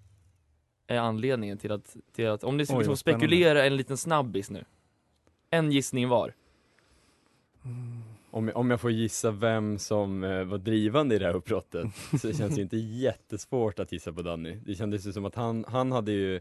är 0.86 0.98
anledningen 0.98 1.58
till 1.58 1.72
att, 1.72 1.96
till 2.12 2.28
att 2.28 2.44
om 2.44 2.56
ni 2.56 2.66
ska 2.66 2.74
Oj, 2.74 2.78
liksom 2.78 2.96
spekulera 2.96 3.64
en 3.66 3.76
liten 3.76 3.96
snabbis 3.96 4.50
nu. 4.50 4.64
En 5.50 5.72
gissning 5.72 6.08
var. 6.08 6.32
Om, 8.30 8.48
jag- 8.48 8.56
om 8.56 8.70
jag 8.70 8.80
får 8.80 8.90
gissa 8.90 9.30
vem 9.30 9.78
som 9.78 10.24
eh, 10.24 10.44
var 10.44 10.58
drivande 10.58 11.14
i 11.14 11.18
det 11.18 11.26
här 11.26 11.34
uppbrottet 11.34 11.86
så 12.20 12.32
känns 12.32 12.54
det 12.54 12.62
inte 12.62 12.76
jättesvårt 12.76 13.78
att 13.78 13.92
gissa 13.92 14.12
på 14.12 14.22
Danny. 14.22 14.54
Det 14.66 14.74
kändes 14.74 15.06
ju 15.06 15.12
som 15.12 15.24
att 15.24 15.34
han, 15.34 15.64
han 15.68 15.92
hade 15.92 16.12
ju 16.12 16.40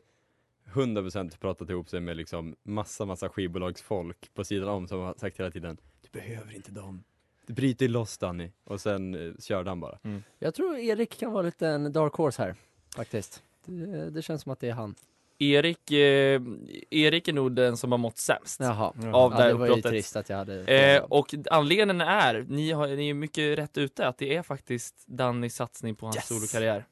100% 0.73 1.37
pratat 1.39 1.69
ihop 1.69 1.89
sig 1.89 1.99
med 1.99 2.17
liksom 2.17 2.55
massa, 2.63 3.05
massa 3.05 3.29
skivbolagsfolk 3.29 4.33
på 4.33 4.43
sidan 4.43 4.69
om 4.69 4.87
som 4.87 4.99
har 4.99 5.13
sagt 5.17 5.39
hela 5.39 5.51
tiden 5.51 5.77
Du 6.01 6.19
behöver 6.19 6.55
inte 6.55 6.71
dem. 6.71 7.03
Du 7.47 7.53
bryter 7.53 7.87
loss 7.87 8.17
Danny. 8.17 8.51
Och 8.63 8.81
sen 8.81 9.15
eh, 9.15 9.33
körde 9.39 9.69
han 9.71 9.79
bara. 9.79 9.99
Jag 10.39 10.53
tror 10.55 10.77
Erik 10.77 11.19
kan 11.19 11.31
vara 11.31 11.41
lite 11.43 11.67
en 11.67 11.91
dark 11.93 12.13
horse 12.13 12.41
här, 12.43 12.55
faktiskt. 12.95 13.43
Det, 13.65 14.09
det 14.09 14.21
känns 14.21 14.41
som 14.41 14.51
att 14.51 14.59
det 14.59 14.69
är 14.69 14.73
han. 14.73 14.95
Erik, 15.39 15.91
eh, 15.91 16.41
Erik 16.89 17.27
är 17.27 17.33
nog 17.33 17.51
den 17.55 17.77
som 17.77 17.91
har 17.91 17.97
mått 17.99 18.17
sämst 18.17 18.59
Jaha. 18.59 18.85
av 18.85 18.93
Ja, 19.03 19.29
det 19.29 19.35
här 19.43 19.47
det 19.47 19.53
var 19.53 19.65
ju 19.65 19.71
uppbrottet. 19.71 19.91
trist 19.91 20.15
att 20.15 20.29
jag 20.29 20.37
hade... 20.37 20.63
Eh, 20.63 21.03
och 21.03 21.35
anledningen 21.51 22.01
är, 22.01 22.45
ni, 22.49 22.71
har, 22.71 22.87
ni 22.87 23.09
är 23.09 23.13
mycket 23.13 23.57
rätt 23.59 23.77
ute, 23.77 24.07
att 24.07 24.17
det 24.17 24.35
är 24.35 24.41
faktiskt 24.41 24.95
Dannys 25.07 25.55
satsning 25.55 25.95
på 25.95 26.05
hans 26.05 26.15
Yes! 26.15 26.27
solokarriär. 26.27 26.85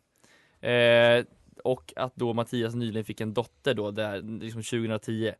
Eh, 1.20 1.26
och 1.64 1.94
att 1.96 2.16
då 2.16 2.34
Mattias 2.34 2.76
nyligen 2.76 3.06
fick 3.06 3.22
en 3.22 3.34
dotter 3.34 3.74
då, 3.74 3.92
där, 3.92 4.40
liksom 4.42 4.64
2010. 4.64 5.32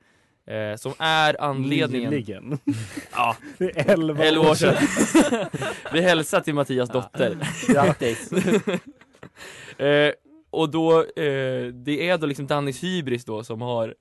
Eh, 0.46 0.76
som 0.76 0.94
är 1.00 1.42
anledningen. 1.42 2.10
Nyligen. 2.10 2.58
Ja, 3.12 3.38
Det 3.58 3.80
är 3.80 3.90
11, 3.94 4.24
11 4.24 4.50
år 4.50 4.56
sedan. 4.56 4.76
Vi 5.94 6.02
hälsar 6.02 6.40
till 6.42 6.54
Mattias 6.54 6.90
dotter. 6.90 7.38
Grattis! 7.74 8.32
Eh, 9.78 10.12
och 10.60 10.70
då, 10.70 11.00
eh, 11.00 11.66
det 11.74 12.10
är 12.10 12.18
då 12.18 12.26
liksom 12.28 12.48
Dannys 12.48 12.84
hybris 12.84 13.26
då 13.26 13.44
som 13.44 13.62
har 13.62 13.96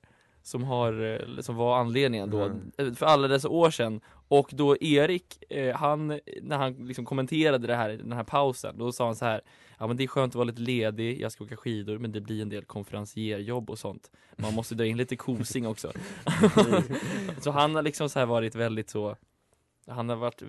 som, 0.44 0.64
har, 0.64 1.20
eh, 1.36 1.40
som 1.40 1.56
var 1.56 1.78
anledningen 1.80 2.30
då, 2.30 2.42
Mm. 2.42 2.72
eh, 2.78 2.92
för 2.92 3.06
alla 3.06 3.28
dessa 3.28 3.48
år 3.48 3.70
sedan. 3.70 4.00
Och 4.28 4.50
då 4.52 4.76
Erik, 4.80 5.52
eh, 5.52 5.76
han, 5.76 6.06
när 6.42 6.56
han 6.58 6.72
liksom 6.72 7.04
kommenterade 7.04 7.66
det 7.66 7.74
här, 7.76 7.88
den 7.90 8.12
här 8.12 8.24
pausen, 8.24 8.78
då 8.78 8.92
sa 8.92 9.06
han 9.06 9.16
så 9.16 9.24
här 9.24 9.40
Ja 9.78 9.86
men 9.86 9.96
det 9.96 10.02
är 10.04 10.08
skönt 10.08 10.30
att 10.30 10.34
vara 10.34 10.44
lite 10.44 10.60
ledig, 10.60 11.20
jag 11.20 11.32
ska 11.32 11.44
åka 11.44 11.56
skidor 11.56 11.98
men 11.98 12.12
det 12.12 12.20
blir 12.20 12.42
en 12.42 12.48
del 12.48 12.64
konferencierjobb 12.64 13.70
och 13.70 13.78
sånt. 13.78 14.10
Man 14.36 14.54
måste 14.54 14.74
dra 14.74 14.86
in 14.86 14.96
lite 14.96 15.16
kosing 15.16 15.66
också. 15.66 15.92
så 17.40 17.50
han 17.50 17.74
har 17.74 17.82
liksom 17.82 18.08
så 18.08 18.18
här 18.18 18.26
varit 18.26 18.54
väldigt 18.54 18.90
så 18.90 19.16
Han 19.86 20.08
har 20.08 20.16
varit, 20.16 20.42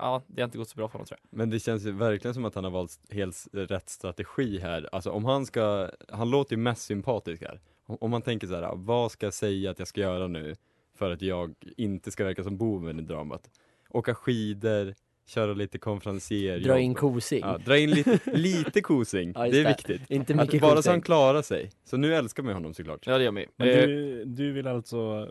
ja 0.00 0.22
det 0.26 0.42
har 0.42 0.44
inte 0.44 0.58
gått 0.58 0.68
så 0.68 0.76
bra 0.76 0.88
för 0.88 0.92
honom 0.92 1.06
tror 1.06 1.18
jag. 1.22 1.38
Men 1.38 1.50
det 1.50 1.60
känns 1.60 1.86
ju 1.86 1.90
verkligen 1.92 2.34
som 2.34 2.44
att 2.44 2.54
han 2.54 2.64
har 2.64 2.70
valt 2.70 2.98
helt 3.10 3.46
rätt 3.52 3.88
strategi 3.88 4.58
här. 4.58 4.88
Alltså 4.92 5.10
om 5.10 5.24
han 5.24 5.46
ska, 5.46 5.90
han 6.08 6.30
låter 6.30 6.56
ju 6.56 6.62
mest 6.62 6.82
sympatisk 6.82 7.42
här. 7.42 7.60
Om, 7.86 8.10
man 8.10 8.22
tänker 8.22 8.46
så 8.46 8.54
här, 8.54 8.70
vad 8.74 9.12
ska 9.12 9.26
jag 9.26 9.34
säga 9.34 9.70
att 9.70 9.78
jag 9.78 9.88
ska 9.88 10.00
göra 10.00 10.26
nu 10.26 10.54
för 10.98 11.10
att 11.10 11.22
jag 11.22 11.54
inte 11.76 12.10
ska 12.10 12.24
verka 12.24 12.42
som 12.44 12.56
boven 12.56 12.98
i 12.98 13.02
dramat? 13.02 13.50
Åka 13.90 14.14
skidor, 14.14 14.94
köra 15.26 15.52
lite 15.54 15.78
konferencierjobb. 15.78 16.64
Dra 16.66 16.78
in 16.78 16.94
kosing. 16.94 17.40
Ja, 17.40 17.58
dra 17.58 17.78
in 17.78 17.90
lite, 17.90 18.20
lite 18.34 18.80
kosing, 18.80 19.32
Ja, 19.34 19.48
det 19.48 19.60
är 19.60 19.68
viktigt. 19.68 20.10
Inte 20.10 20.34
Att 20.34 20.40
mycket 20.40 20.60
bara 20.60 20.70
så 20.70 20.76
kosing. 20.76 20.90
han 20.90 21.00
klarar 21.00 21.42
sig. 21.42 21.70
Så 21.84 21.96
nu 21.96 22.14
älskar 22.14 22.42
man 22.42 22.50
ju 22.50 22.54
honom 22.54 22.74
såklart. 22.74 23.06
Ja 23.06 23.18
det 23.18 23.24
gör 23.24 23.32
mig. 23.32 23.48
Men 23.56 23.68
Eh, 23.68 23.74
du, 23.86 24.24
du 24.24 24.52
vill 24.52 24.66
alltså 24.66 25.28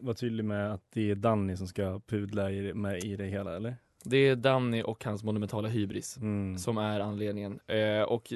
vara 0.00 0.14
tydlig 0.14 0.44
med 0.44 0.72
att 0.72 0.82
det 0.92 1.10
är 1.10 1.14
Danny 1.14 1.56
som 1.56 1.66
ska 1.66 2.00
pudla 2.06 2.50
i, 2.50 2.74
med 2.74 3.04
i 3.04 3.16
det 3.16 3.24
hela 3.26 3.56
eller? 3.56 3.76
Det 4.04 4.16
är 4.16 4.36
Danny 4.36 4.82
och 4.82 5.04
hans 5.04 5.24
monumentala 5.24 5.68
hybris 5.68 6.16
Mm. 6.16 6.58
som 6.58 6.78
är 6.78 7.00
anledningen. 7.00 7.60
Eh, 7.66 8.02
och 8.02 8.32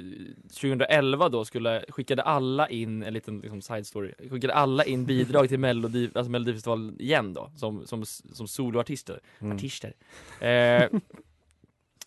2011 0.60 1.28
då 1.28 1.44
skulle, 1.44 1.84
skickade 1.88 2.22
alla 2.22 2.68
in, 2.68 3.02
en 3.02 3.14
liten 3.14 3.38
liksom, 3.40 3.62
side 3.62 3.86
story, 3.86 4.12
skickade 4.30 4.54
alla 4.54 4.84
in 4.84 5.04
bidrag 5.06 5.48
till 5.48 5.58
Melodi, 5.58 6.10
alltså 6.14 6.30
Melodifestivalen 6.30 7.00
igen 7.00 7.34
då, 7.34 7.50
som, 7.56 7.86
som, 7.86 8.04
som 8.06 8.48
soloartister. 8.48 9.20
Mm. 9.38 9.56
Artister. 9.56 9.92
Eh, 10.40 10.88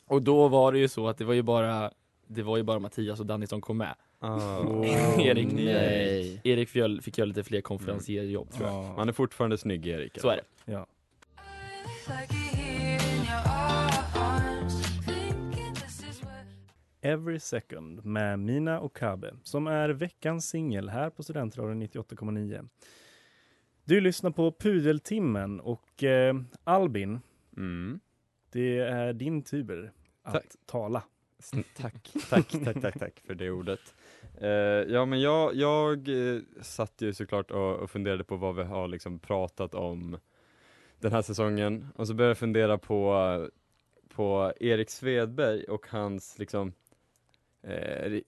och 0.08 0.22
då 0.22 0.48
var 0.48 0.72
det 0.72 0.80
ju 0.80 0.88
så 0.88 1.08
att 1.08 1.18
det 1.18 1.26
var 1.26 1.34
ju 1.34 1.42
bara, 1.42 1.92
det 2.28 2.44
var 2.44 2.58
ju 2.58 2.64
bara 2.64 2.80
Mattias 2.80 3.20
och 3.20 3.26
Danny 3.26 3.48
som 3.48 3.62
kom 3.62 3.78
med. 3.78 3.96
Ah. 4.20 4.84
Erik, 5.20 5.52
nej. 5.52 6.42
Erik 6.44 6.70
fick, 6.70 7.04
fick 7.04 7.18
göra 7.18 7.26
lite 7.26 7.44
fler 7.44 7.62
konferencierjobb 7.62 8.52
tror 8.52 8.68
jag. 8.68 8.76
Ja. 8.84 8.94
Han 8.98 9.10
är 9.10 9.14
fortfarande 9.14 9.58
snygg 9.58 9.88
Erik. 9.88 10.20
Så 10.22 10.30
är 10.30 10.36
det. 10.36 10.72
Ja. 10.72 10.88
Every 17.02 17.40
Second 17.40 18.06
med 18.06 18.40
Mina 18.40 18.82
Okabe 18.82 19.34
som 19.44 19.68
är 19.68 19.90
veckans 19.90 20.50
singel 20.50 20.90
här 20.90 21.10
på 21.10 21.24
Studentradion 21.24 21.82
98,9. 21.84 22.70
Du 23.84 24.02
lyssnar 24.02 24.32
på 24.32 24.52
Pudeltimmen 24.52 25.60
och 25.60 26.04
eh, 26.04 26.36
Albin, 26.64 27.20
Mm. 27.58 28.00
det 28.52 28.78
är 28.80 29.14
din 29.14 29.42
tur 29.44 29.92
att 30.24 30.34
Tack. 30.34 30.46
tala. 30.66 31.04
Tack, 31.78 32.12
tack, 32.30 32.48
tack, 32.64 32.82
tack, 32.82 33.00
tack 33.00 33.20
för 33.28 33.36
det 33.36 33.52
ordet. 33.52 33.80
Eh, 34.42 34.50
ja 34.94 35.06
men 35.06 35.22
jag, 35.22 35.56
jag 35.56 36.08
eh, 36.10 36.42
satt 36.62 37.02
ju 37.02 37.14
såklart 37.14 37.52
och, 37.52 37.76
och 37.76 37.92
funderade 37.92 38.24
på 38.24 38.36
vad 38.36 38.56
vi 38.56 38.64
har 38.64 38.88
liksom 38.88 39.20
pratat 39.20 39.76
om 39.76 40.18
den 41.00 41.12
här 41.12 41.22
säsongen. 41.22 41.88
Och 41.96 42.08
så 42.08 42.14
började 42.14 42.30
jag 42.30 42.38
fundera 42.38 42.78
på, 42.78 43.50
på 44.10 44.54
Erik 44.60 44.90
Svedberg 44.90 45.64
och 45.64 45.88
hans 45.90 46.40
liksom 46.40 46.74
eh, 47.68 48.22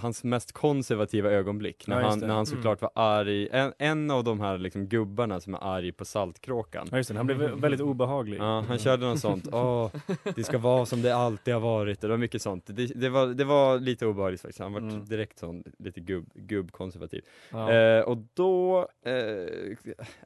hans 0.00 0.24
mest 0.24 0.52
konservativa 0.52 1.30
ögonblick 1.30 1.86
när 1.86 2.00
Ja, 2.00 2.08
han, 2.08 2.18
när 2.18 2.26
han 2.26 2.36
Mm. 2.36 2.46
såklart 2.46 2.82
var 2.82 2.90
arg, 2.94 3.48
en, 3.52 3.72
en 3.78 4.10
av 4.10 4.24
de 4.24 4.40
här 4.40 4.58
liksom 4.58 4.86
gubbarna 4.86 5.40
som 5.40 5.54
är 5.54 5.58
arg 5.76 5.92
på 5.92 6.04
Saltkråkan. 6.04 6.88
Ja, 6.90 6.96
just 6.96 7.10
det, 7.10 7.16
han 7.16 7.26
blev 7.26 7.38
väldigt 7.38 7.80
obehaglig. 7.80 8.38
Ja, 8.40 8.64
han 8.68 8.78
körde 8.78 9.06
något 9.06 9.18
sånt. 9.20 9.48
Åh, 9.52 9.90
det 10.36 10.44
ska 10.44 10.58
vara 10.58 10.86
som 10.86 11.02
det 11.02 11.16
alltid 11.16 11.54
har 11.54 11.60
varit. 11.60 12.00
Det 12.00 12.08
var 12.08 12.16
mycket 12.16 12.42
sånt. 12.42 12.64
Det, 12.66 12.86
det, 12.86 13.08
var, 13.08 13.26
det 13.26 13.44
var 13.44 13.78
lite 13.78 14.06
obehagligt 14.06 14.40
faktiskt. 14.40 14.58
Han 14.60 14.72
var 14.72 14.80
Mm. 14.80 15.04
direkt 15.04 15.38
sån, 15.38 15.64
lite 15.78 16.00
gubb, 16.00 16.30
gubbkonservativ. 16.34 17.22
Ja. 17.50 17.72
Eh, 17.72 18.00
och 18.02 18.16
då 18.34 18.78
eh, 19.04 19.12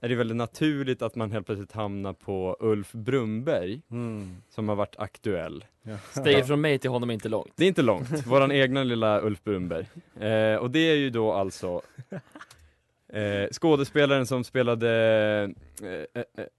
är 0.01 0.09
det 0.09 0.15
väldigt 0.15 0.37
naturligt 0.37 1.03
att 1.03 1.15
man 1.15 1.31
helt 1.33 1.47
plötsligt 1.47 1.73
hamnar 1.73 2.13
på 2.13 2.57
Ulf 2.61 2.93
Brumberg, 2.93 3.81
Mm. 3.91 4.37
som 4.49 4.69
har 4.69 4.77
varit 4.77 4.97
aktuell. 4.99 5.65
Ja. 5.83 5.97
Steget 6.21 6.47
från 6.47 6.61
mig 6.61 6.79
till 6.79 6.91
honom 6.91 7.11
är 7.11 7.15
inte 7.15 7.29
långt. 7.29 7.53
Det 7.57 7.65
är 7.65 7.69
inte 7.69 7.83
långt, 7.83 8.27
våran 8.27 8.51
egna 8.55 8.83
lilla 8.85 9.21
Ulf 9.21 9.45
Brumberg. 9.45 9.87
Eh, 10.21 10.57
och 10.57 10.71
det 10.71 10.79
är 10.91 10.95
ju 10.95 11.11
då 11.11 11.33
alltså 11.33 11.83
eh, 13.13 13.49
skådespelaren 13.53 14.27
som 14.27 14.45
spelade 14.45 14.91
eh, 15.83 15.89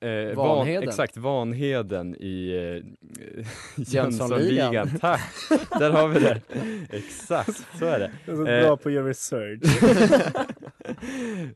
eh, 0.04 0.10
eh, 0.12 0.36
Van, 0.36 0.48
Vanheden. 0.48 0.84
exakt, 0.90 1.18
Vanheden 1.18 2.16
i 2.16 2.52
eh, 2.56 3.44
Jönssonligan. 3.94 4.90
Tack! 5.02 5.22
Där 5.80 5.90
har 5.92 6.08
vi 6.08 6.20
det. 6.20 6.42
Exakt, 6.92 7.66
så 7.80 7.86
är 7.86 8.00
det. 8.00 8.12
Du 8.25 8.32
är 8.32 8.36
så 8.36 8.46
Eh. 8.48 8.66
bra 8.68 8.78
på 8.78 8.90
att 8.90 8.96
göra 8.96 9.08
research. 9.08 9.62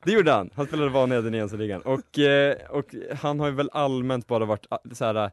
Det 0.03 0.12
gjorde 0.12 0.31
han, 0.31 0.50
han 0.55 0.67
spelade 0.67 0.89
Vanheden 0.89 1.36
i 1.36 1.38
Jönssonligan. 1.38 1.81
Och, 1.81 2.19
eh, 2.19 2.55
och 2.69 2.96
han 3.19 3.39
har 3.39 3.48
ju 3.48 3.53
väl 3.53 3.69
allmänt 3.74 4.27
bara 4.27 4.46
varit 4.46 4.65
ah, 4.69 4.77
så 4.93 5.05
här, 5.05 5.31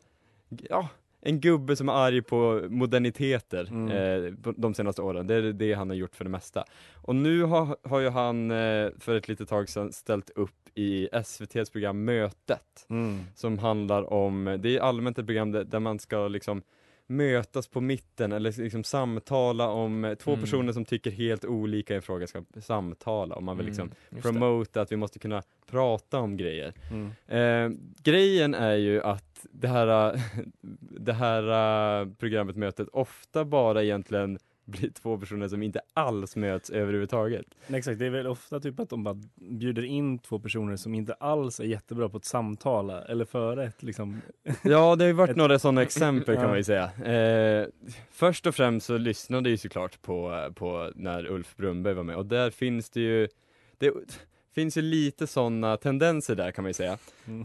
ja, 0.49 0.89
en 1.27 1.41
gubbe 1.41 1.77
som 1.77 1.89
är 1.89 1.93
arg 1.93 2.23
på 2.23 2.67
moderniteter 2.71 3.69
Mm. 3.71 3.91
eh, 4.25 4.33
de 4.57 4.75
senaste 4.75 5.03
åren. 5.03 5.27
Det 5.27 5.35
är 5.35 5.43
det 5.53 5.73
han 5.75 5.91
har 5.91 5.97
gjort 5.97 6.17
för 6.17 6.25
det 6.25 6.31
mesta. 6.31 6.65
Och 6.95 7.17
nu 7.17 7.43
har, 7.43 7.77
har 7.89 8.01
ju 8.01 8.09
han 8.09 8.51
eh, 8.51 8.89
för 8.99 9.15
ett 9.17 9.29
litet 9.29 9.49
tag 9.49 9.69
sedan 9.69 9.93
ställt 9.93 10.31
upp 10.31 10.51
i 10.75 11.09
SVTs 11.13 11.71
program 11.71 12.05
Mötet. 12.05 12.87
Mm. 12.91 13.21
Som 13.35 13.59
handlar 13.59 14.13
om, 14.13 14.59
det 14.63 14.77
är 14.77 14.81
allmänt 14.81 15.19
ett 15.19 15.27
program 15.27 15.53
där, 15.53 15.65
där 15.65 15.81
man 15.81 15.99
ska 15.99 16.29
liksom 16.29 16.63
mötas 17.07 17.69
på 17.69 17.81
mitten 17.81 18.33
eller 18.33 18.63
liksom 18.63 18.85
samtala 18.85 19.69
om, 19.69 20.05
eh, 20.05 20.15
två 20.15 20.31
Mm. 20.31 20.41
personer 20.45 20.73
som 20.73 20.85
tycker 20.85 21.11
helt 21.11 21.45
olika 21.45 21.93
i 21.95 21.97
en 21.97 22.03
fråga 22.03 22.27
ska 22.27 22.43
samtala 22.61 23.35
och 23.35 23.43
man 23.43 23.57
vill 23.57 23.67
liksom 23.67 23.91
Mm, 24.11 24.23
promota 24.23 24.81
att 24.81 24.93
vi 24.93 24.97
måste 24.97 25.19
kunna 25.19 25.43
prata 25.71 26.19
om 26.19 26.37
grejer. 26.37 26.73
Mm. 26.91 27.11
Eh, 27.27 27.79
grejen 28.03 28.55
är 28.55 28.75
ju 28.77 29.03
att 29.03 29.47
det 29.51 29.69
här, 29.69 30.21
det 31.01 31.13
här 31.13 31.43
eh, 32.03 32.09
programmet, 32.19 32.57
mötet, 32.57 32.89
ofta 32.93 33.45
bara 33.45 33.83
egentligen 33.83 34.39
blir 34.67 34.91
två 34.91 35.19
personer 35.19 35.49
som 35.49 35.63
inte 35.63 35.81
alls 35.95 36.37
möts 36.37 36.71
överhuvudtaget. 36.71 37.47
Nej, 37.67 37.79
Exakt, 37.79 37.99
det 37.99 38.07
är 38.07 38.11
väl 38.11 38.27
ofta 38.27 38.61
typ 38.61 38.81
att 38.81 38.89
de 38.91 39.05
bara 39.05 39.17
bjuder 39.35 39.83
in 39.85 40.19
två 40.19 40.39
personer 40.39 40.77
som 40.77 40.95
inte 40.95 41.15
alls 41.15 41.61
är 41.61 41.65
jättebra 41.65 42.09
på 42.09 42.17
att 42.17 42.25
samtala 42.25 43.03
eller 43.05 43.25
föra 43.25 43.65
ett 43.65 43.83
liksom 43.83 44.21
Ja, 44.63 44.97
det 44.97 45.05
har 45.05 45.07
ju 45.09 45.13
varit 45.13 45.31
Ett- 45.31 45.37
några 45.37 45.59
sådana 45.59 45.83
exempel 45.83 46.35
kan 46.35 46.43
Ja. 46.45 46.49
man 46.49 46.57
ju 46.57 46.65
säga. 46.65 46.85
Eh, 47.05 47.67
först 48.11 48.47
och 48.47 48.55
främst 48.55 48.87
så 48.87 48.99
lyssnade 48.99 49.49
jag 49.49 49.51
ju 49.51 49.57
såklart 49.57 50.03
på, 50.03 50.49
på 50.55 50.93
när 50.95 51.27
Ulf 51.31 51.57
Brumberg 51.57 51.95
var 51.95 52.03
med 52.03 52.17
och 52.17 52.27
där 52.27 52.51
finns 52.51 52.91
det 52.91 53.01
ju, 53.01 53.29
det 53.79 53.93
finns 54.61 54.77
ju 54.77 54.83
lite 54.83 55.27
sådana 55.27 55.77
tendenser 55.77 56.35
där 56.35 56.51
kan 56.51 56.63
man 56.63 56.69
ju 56.71 56.75
säga. 56.75 56.99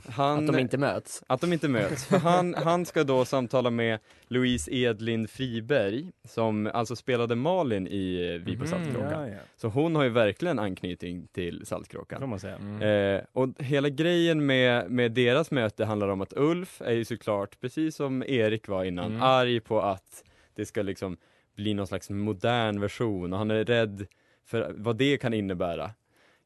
Han, 0.10 0.40
Att 0.40 0.48
de 0.54 0.60
inte 0.60 0.78
möts. 0.78 1.24
att 1.28 1.42
de 1.42 1.54
inte 1.54 1.68
möts. 1.68 2.06
För 2.06 2.18
han, 2.18 2.54
han 2.54 2.86
ska 2.86 3.04
då 3.04 3.26
samtala 3.26 3.70
med 3.70 4.00
Louise 4.28 4.72
Edlind 4.76 5.30
Friberg, 5.30 6.12
som 6.28 6.70
alltså 6.74 6.96
spelade 6.96 7.36
Malin 7.36 7.88
i 7.88 8.38
Vi 8.46 8.58
på 8.58 8.64
Mhm. 8.64 8.68
Saltkråkan. 8.72 9.22
Ja, 9.22 9.28
ja. 9.28 9.38
Så 9.58 9.68
hon 9.68 9.96
har 9.96 10.04
ju 10.04 10.10
verkligen 10.10 10.60
anknytning 10.60 11.28
till 11.28 11.66
Saltkråkan. 11.66 12.20
får 12.20 12.28
man 12.28 12.40
säga. 12.40 12.56
Mm. 12.56 12.82
Eh, 13.18 13.22
och 13.34 13.50
hela 13.58 13.90
grejen 13.90 14.46
med, 14.46 14.92
med 14.92 15.12
deras 15.12 15.52
möte 15.52 15.86
handlar 15.86 16.08
om 16.08 16.22
att 16.22 16.34
Ulf 16.38 16.82
är 16.82 16.94
ju 16.94 17.06
såklart, 17.06 17.60
precis 17.62 17.96
som 17.96 18.24
Erik 18.28 18.68
var 18.68 18.84
innan, 18.84 19.06
Mm. 19.12 19.22
arg 19.22 19.60
på 19.60 19.82
att 19.82 20.24
det 20.56 20.66
ska 20.66 20.82
liksom 20.82 21.18
bli 21.56 21.74
någon 21.74 21.88
slags 21.88 22.10
modern 22.10 22.80
version 22.80 23.34
och 23.34 23.40
han 23.40 23.52
är 23.52 23.66
rädd 23.66 24.06
för 24.46 24.74
vad 24.78 24.96
det 24.98 25.18
kan 25.18 25.34
innebära. 25.34 25.92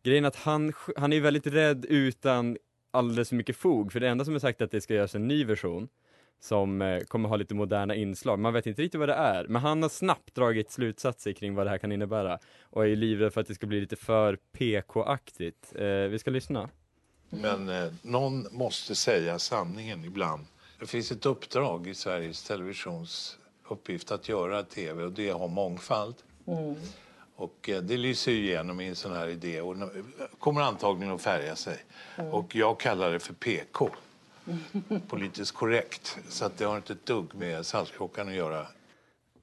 Grejen 0.06 0.24
är 0.24 0.28
att 0.28 0.36
han, 0.36 0.74
han 0.98 1.14
är 1.14 1.20
väldigt 1.20 1.48
rädd 1.48 1.86
utan 1.90 2.58
alldeles 2.92 3.30
för 3.30 3.36
mycket 3.36 3.58
fog, 3.58 3.92
för 3.92 4.00
det 4.00 4.08
enda 4.08 4.26
som 4.26 4.36
är 4.36 4.40
sagt 4.40 4.62
är 4.62 4.66
att 4.66 4.72
det 4.72 4.82
ska 4.82 4.94
göras 4.94 5.16
en 5.16 5.28
ny 5.28 5.46
version 5.46 5.88
som 6.40 6.82
eh, 6.82 7.00
kommer 7.00 7.30
ha 7.30 7.36
lite 7.36 7.54
moderna 7.54 7.96
inslag. 7.96 8.40
Man 8.40 8.54
vet 8.54 8.66
inte 8.66 8.82
riktigt 8.82 9.00
vad 9.00 9.10
det 9.10 9.16
är, 9.16 9.48
men 9.48 9.62
han 9.62 9.82
har 9.82 9.90
snabbt 9.90 10.36
dragit 10.36 10.72
slutsatser 10.72 11.34
kring 11.34 11.56
vad 11.56 11.66
det 11.66 11.70
här 11.70 11.78
kan 11.78 11.92
innebära 11.92 12.40
och 12.62 12.88
är 12.88 12.96
livrädd 12.96 13.34
för 13.34 13.42
att 13.42 13.48
det 13.48 13.56
ska 13.56 13.68
bli 13.68 13.82
lite 13.82 13.96
för 13.96 14.38
PK-aktigt. 14.52 15.74
Eh, 15.76 15.86
vi 15.86 16.20
ska 16.20 16.32
lyssna. 16.32 16.70
Men 17.30 17.70
eh, 17.70 17.94
någon 18.02 18.48
måste 18.52 18.96
säga 18.96 19.40
sanningen 19.40 20.06
ibland. 20.06 20.46
Det 20.80 20.86
finns 20.86 21.12
ett 21.12 21.26
uppdrag 21.26 21.88
i 21.88 21.96
Sveriges 21.96 22.44
Televisions 22.44 23.38
uppgift 23.68 24.12
att 24.12 24.30
göra 24.30 24.64
tv 24.64 25.04
och 25.04 25.12
det 25.12 25.30
har 25.30 25.48
mångfald. 25.48 26.16
Och 27.36 27.70
eh, 27.70 27.82
det 27.82 27.98
lyser 27.98 28.32
ju 28.32 28.38
igenom 28.38 28.82
i 28.82 28.88
en 28.88 28.96
sån 28.96 29.12
här 29.13 29.27
idé 29.27 29.62
och 29.62 29.75
kommer 30.39 30.62
antagligen 30.62 31.13
att 31.15 31.22
färga 31.22 31.56
sig. 31.56 31.77
Och 32.32 32.56
jag 32.56 32.80
kallar 32.80 33.12
det 33.12 33.20
för 33.20 33.34
PK. 33.34 33.89
Politiskt 35.08 35.51
korrekt. 35.51 36.18
Så 36.30 36.46
att 36.46 36.58
det 36.58 36.65
har 36.65 36.75
inte 36.77 36.94
ett 36.94 37.06
dugg 37.06 37.36
med 37.36 37.65
Saltkråkan 37.65 38.27
att 38.27 38.36
göra. 38.36 38.68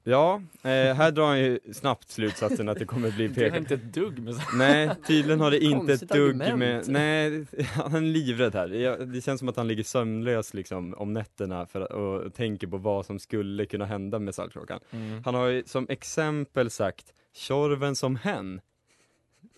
Ja, 0.05 0.41
eh, 0.61 0.69
här 0.69 1.11
drar 1.11 1.27
han 1.27 1.39
ju 1.39 1.59
snabbt 1.73 2.09
slutsatsen 2.09 2.69
att 2.69 2.79
det 2.79 2.85
kommer 2.85 3.11
bli 3.11 3.27
Det 3.35 3.41
har 3.43 3.49
PK. 3.49 3.57
inte 3.57 3.73
ett 3.73 3.93
dugg 3.93 4.19
med 4.19 4.35
Nej, 4.53 4.89
tydligen 5.07 5.39
har 5.39 5.51
det 5.51 5.59
inte 5.59 5.93
ett 5.93 6.09
dugg 6.09 6.35
med, 6.35 6.47
argument. 6.47 6.87
nej, 6.87 7.45
han 7.73 7.95
är 7.95 8.01
livrädd 8.01 8.55
här. 8.55 8.67
Det 9.05 9.21
känns 9.21 9.39
som 9.39 9.49
att 9.49 9.55
han 9.57 9.67
ligger 9.67 9.83
sömnlös 9.83 10.53
liksom 10.53 10.93
om 10.93 11.13
nätterna 11.13 11.65
för, 11.65 11.91
och 11.91 12.33
tänker 12.33 12.67
på 12.67 12.77
vad 12.77 13.05
som 13.05 13.19
skulle 13.19 13.65
kunna 13.65 13.85
hända 13.85 14.19
med 14.19 14.35
Saltkråkan. 14.35 14.79
Mm. 14.91 15.23
Han 15.25 15.35
har 15.35 15.47
ju 15.47 15.63
som 15.65 15.85
exempel 15.89 16.69
sagt 16.69 17.13
Tjorven 17.33 17.95
som 17.95 18.15
hen. 18.15 18.61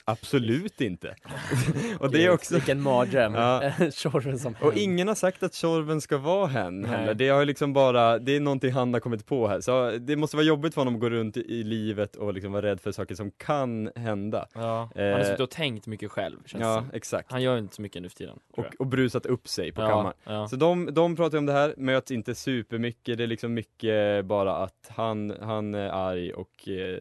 Absolut 0.07 0.81
inte. 0.81 1.15
och 1.99 2.11
det 2.11 2.25
är 2.25 2.29
också 2.29 2.53
Vilken 2.55 2.81
mardröm. 2.81 3.33
Ja. 3.33 3.71
Tjorven 3.93 4.39
som 4.39 4.55
och 4.61 4.73
hen. 4.73 4.81
ingen 4.81 5.07
har 5.07 5.15
sagt 5.15 5.43
att 5.43 5.53
Tjorven 5.53 6.01
ska 6.01 6.17
vara 6.17 6.47
hen 6.47 6.85
heller. 6.85 7.13
Det 7.13 7.29
har 7.29 7.45
liksom 7.45 7.73
bara, 7.73 8.19
det 8.19 8.35
är 8.35 8.39
någonting 8.39 8.71
han 8.71 8.93
har 8.93 8.99
kommit 8.99 9.25
på 9.25 9.47
här. 9.47 9.61
Så 9.61 9.91
det 9.91 10.15
måste 10.15 10.35
vara 10.37 10.45
jobbigt 10.45 10.73
för 10.73 10.81
honom 10.81 10.95
att 10.95 11.01
gå 11.01 11.09
runt 11.09 11.37
i, 11.37 11.63
livet 11.63 12.15
och 12.15 12.33
liksom 12.33 12.51
vara 12.51 12.65
rädd 12.65 12.81
för 12.81 12.91
saker 12.91 13.15
som 13.15 13.31
kan 13.31 13.89
hända. 13.95 14.47
Ja. 14.53 14.89
Han 14.95 15.03
har 15.03 15.19
Eh, 15.19 15.25
suttit 15.25 15.39
och 15.39 15.49
tänkt 15.49 15.87
mycket 15.87 16.11
själv, 16.11 16.37
känns 16.45 16.61
Ja, 16.61 16.75
som. 16.75 16.89
exakt. 16.93 17.31
Han 17.31 17.41
gör 17.41 17.57
inte 17.57 17.75
så 17.75 17.81
mycket 17.81 18.01
nu 18.01 18.09
för 18.09 18.15
tiden. 18.17 18.39
Och, 18.51 18.65
och 18.79 18.87
brusat 18.87 19.25
upp 19.25 19.47
sig 19.47 19.71
på 19.71 19.81
jag. 19.81 19.89
kammaren. 19.89 20.13
ja, 20.23 20.33
ja. 20.33 20.47
Så 20.47 20.55
de, 20.55 20.93
de 20.93 21.15
pratar 21.15 21.37
om 21.37 21.45
det 21.45 21.53
här, 21.53 21.73
möts 21.77 22.11
inte 22.11 22.35
supermycket, 22.35 23.17
det 23.17 23.23
är 23.23 23.27
liksom 23.27 23.53
mycket 23.53 24.25
bara 24.25 24.55
att 24.57 24.91
han, 24.95 25.33
han 25.41 25.73
är 25.75 25.89
arg 25.89 26.33
och 26.33 26.67
eh, 26.69 26.99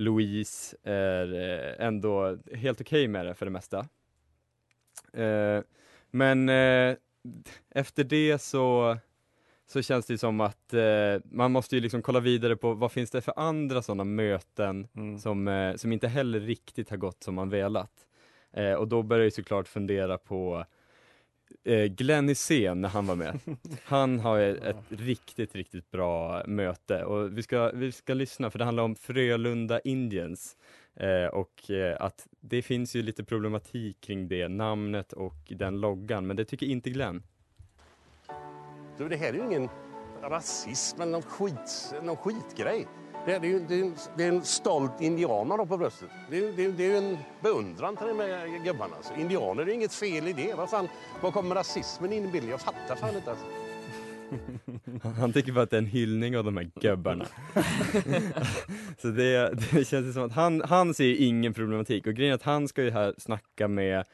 Louise 0.00 0.76
är 0.82 1.34
eh, 1.34 1.86
ändå 1.86 2.38
helt 2.54 2.80
okej 2.80 3.08
med 3.08 3.26
det 3.26 3.34
för 3.34 3.46
det 3.46 3.52
mesta. 3.52 3.78
Eh, 5.12 5.60
men 6.10 6.48
eh, 6.48 6.96
efter 7.70 8.04
det 8.04 8.38
så, 8.38 8.96
så 9.66 9.82
känns 9.82 10.06
det 10.06 10.18
som 10.18 10.40
att 10.40 10.74
man 11.24 11.52
måste 11.52 11.74
ju 11.74 11.80
liksom 11.80 12.02
kolla 12.02 12.20
vidare 12.20 12.56
på 12.56 12.74
vad 12.74 12.92
finns 12.92 13.10
det 13.10 13.20
för 13.20 13.34
andra 13.36 13.82
sådana 13.82 14.04
möten 14.04 14.88
Mm. 14.94 15.18
som, 15.18 15.74
som 15.76 15.92
inte 15.92 16.08
heller 16.08 16.40
riktigt 16.40 16.90
har 16.90 16.96
gått 16.96 17.22
som 17.22 17.34
man 17.34 17.50
velat. 17.50 18.06
Och 18.78 18.88
då 18.88 19.02
börjar 19.02 19.24
jag 19.24 19.32
såklart 19.32 19.68
fundera 19.68 20.18
på 20.18 20.64
eh, 21.64 21.84
Glenn 21.84 22.28
Hysén 22.28 22.80
när 22.80 22.88
han 22.88 23.06
var 23.06 23.16
med. 23.16 23.40
Han 23.84 24.20
har 24.20 24.38
ett 24.40 24.76
riktigt, 24.88 25.54
riktigt 25.54 25.90
bra 25.90 26.42
möte 26.46 27.04
och 27.04 27.38
vi 27.38 27.42
ska, 27.42 27.70
vi 27.74 27.92
ska 27.92 28.14
lyssna 28.14 28.50
för 28.50 28.58
det 28.58 28.64
handlar 28.64 28.84
om 28.84 28.94
Frölunda 28.94 29.80
Indians. 29.80 30.56
Eh, 30.94 31.26
och 31.26 31.70
eh, 31.70 31.96
att 32.00 32.26
det 32.40 32.62
finns 32.62 32.96
ju 32.96 33.02
lite 33.02 33.24
problematik 33.24 34.00
kring 34.00 34.28
det 34.28 34.48
namnet 34.48 35.12
och 35.12 35.36
den 35.48 35.80
loggan, 35.80 36.26
men 36.26 36.36
det 36.36 36.44
tycker 36.44 36.66
inte 36.66 36.90
Glenn. 36.90 37.22
Du, 38.98 39.08
det 39.08 39.16
här 39.16 39.28
är 39.28 39.32
ju 39.32 39.44
ingen 39.44 39.68
rasism 40.22 41.00
eller 41.00 41.12
någon, 41.12 41.22
skit, 41.22 41.94
någon 42.02 42.16
skitgrej. 42.16 42.86
Det 43.26 43.32
är, 43.34 43.40
det, 43.40 43.46
är, 43.46 43.50
ju- 43.50 43.64
det, 43.68 43.74
är 43.74 43.82
en, 43.82 43.94
det 44.16 44.24
är 44.24 44.28
en 44.28 44.42
stolt 44.44 45.00
indianer 45.00 45.56
då 45.58 45.66
på 45.66 45.76
bröstet. 45.76 46.08
Det 46.30 46.38
är, 46.38 46.52
det 46.52 46.64
är, 46.64 46.72
det 46.72 46.92
är 46.92 46.98
en 46.98 47.18
beundran 47.42 47.96
till 47.96 48.06
de 48.06 48.18
här 48.20 48.64
gubbarna. 48.64 48.96
Alltså. 48.96 49.14
Indianer, 49.18 49.64
det 49.64 49.72
är 49.72 49.74
inget 49.74 49.94
fel 49.94 50.28
i 50.28 50.32
det. 50.32 50.54
Vad 50.54 50.70
fan, 50.70 50.88
var 51.22 51.30
kommer 51.30 51.54
rasismen 51.54 52.12
in 52.12 52.24
i 52.24 52.28
bilden? 52.32 52.50
Jag 52.50 52.60
fattar 52.60 52.96
fan 52.96 53.16
inte. 53.16 53.30
Alltså. 53.30 53.46
Han- 55.20 55.32
tycker 55.32 55.52
bara 55.52 55.62
att 55.64 55.70
det 55.70 55.76
är 55.76 55.82
en 55.82 55.86
hyllning 55.86 56.38
av 56.38 56.44
de 56.44 56.56
här 56.56 56.70
gubbarna. 56.80 57.26
så 58.98 59.08
det, 59.08 59.54
det 59.72 59.84
känns 59.84 60.14
som 60.14 60.22
att 60.24 60.32
han, 60.32 60.60
han 60.68 60.94
ser 60.94 61.14
ingen 61.22 61.54
problematik 61.54 62.06
och 62.06 62.14
grejen 62.14 62.30
är 62.32 62.34
att 62.34 62.42
han 62.42 62.68
ska 62.68 62.82
ju 62.82 62.90
här 62.90 63.14
snacka 63.18 63.68
med, 63.68 64.04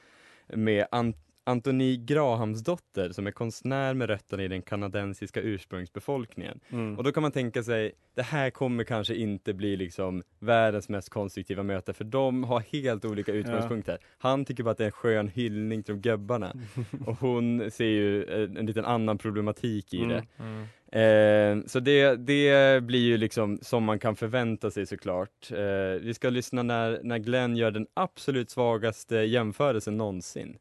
med 0.55 0.87
ant 0.91 1.17
Antoni 1.49 1.97
Grahamsdotter 1.97 3.13
som 3.13 3.27
är 3.27 3.31
konstnär 3.31 3.95
med 3.95 4.09
rötterna 4.09 4.43
i 4.43 4.49
den 4.49 4.63
kanadensiska 4.63 5.41
ursprungsbefolkningen. 5.41 6.61
Mm. 6.71 6.99
Och 6.99 7.05
då 7.05 7.13
kan 7.13 7.23
man 7.23 7.33
tänka 7.33 7.63
sig, 7.63 7.93
det 8.15 8.23
här 8.23 8.51
kommer 8.51 8.85
kanske 8.85 9.15
inte 9.15 9.55
bli 9.55 9.77
liksom 9.77 10.23
världens 10.39 10.89
mest 10.89 11.09
konstruktiva 11.09 11.63
möte 11.63 11.93
för 11.93 12.05
de 12.05 12.45
har 12.45 12.61
helt 12.61 13.05
olika 13.05 13.33
utgångspunkter. 13.33 13.99
Han 14.19 14.45
tycker 14.45 14.63
bara 14.63 14.71
att 14.71 14.79
det 14.79 14.85
är 14.85 14.87
en 14.87 14.93
skön 14.93 15.29
hyllning 15.29 15.83
till 15.83 15.95
de 15.95 16.01
gubbarna 16.01 16.53
och 17.07 17.21
hon 17.21 17.71
ser 17.71 17.85
ju 17.85 18.25
en, 18.45 18.57
en 18.57 18.67
liten 18.67 18.85
annan 18.85 19.19
problematik 19.19 19.95
i 19.95 20.05
det. 20.05 20.25
Mm. 20.39 20.67
Eh, 20.93 21.67
så 21.67 21.81
det, 21.81 22.17
det 22.17 22.83
blir 22.83 23.01
ju 23.01 23.17
liksom 23.17 23.59
som 23.63 23.85
man 23.85 23.99
kan 23.99 24.17
förvänta 24.17 24.71
sig 24.71 24.87
såklart. 24.87 25.51
Eh, 25.51 26.01
vi 26.01 26.15
ska 26.15 26.31
lyssna 26.31 26.63
när, 26.63 27.01
när 27.03 27.19
Glenn 27.19 27.57
gör 27.57 27.71
den 27.71 27.87
absolut 27.95 28.51
svagaste 28.51 29.17
jämförelsen 29.17 29.97
någonsin. 29.97 30.59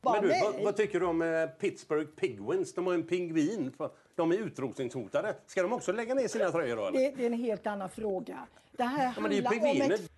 Men 0.00 0.22
du, 0.22 0.28
vad, 0.28 0.64
vad 0.64 0.76
tycker 0.76 1.00
du 1.00 1.06
om 1.06 1.22
eh, 1.22 1.46
Pittsburgh 1.46 2.10
Penguins? 2.16 2.74
De 2.74 2.86
har 2.86 2.94
en 2.94 3.02
pingvin. 3.02 3.72
De 4.14 4.32
är 4.32 4.36
utrotningshotade. 4.36 5.34
Ska 5.46 5.62
de 5.62 5.72
också 5.72 5.92
lägga 5.92 6.14
ner 6.14 6.28
sina 6.28 6.50
tröjor? 6.50 6.88
Eller? 6.88 6.92
Det, 6.98 7.12
det 7.16 7.22
är 7.22 7.26
en 7.26 7.32
helt 7.32 7.66
annan 7.66 7.88
fråga. 7.88 8.46
Det 8.76 8.84
här 8.84 9.12
Ja, 9.16 9.20
men 9.20 9.30
det 9.30 9.46
handlar 9.46 9.86
om 9.86 9.92
ett... 9.92 10.10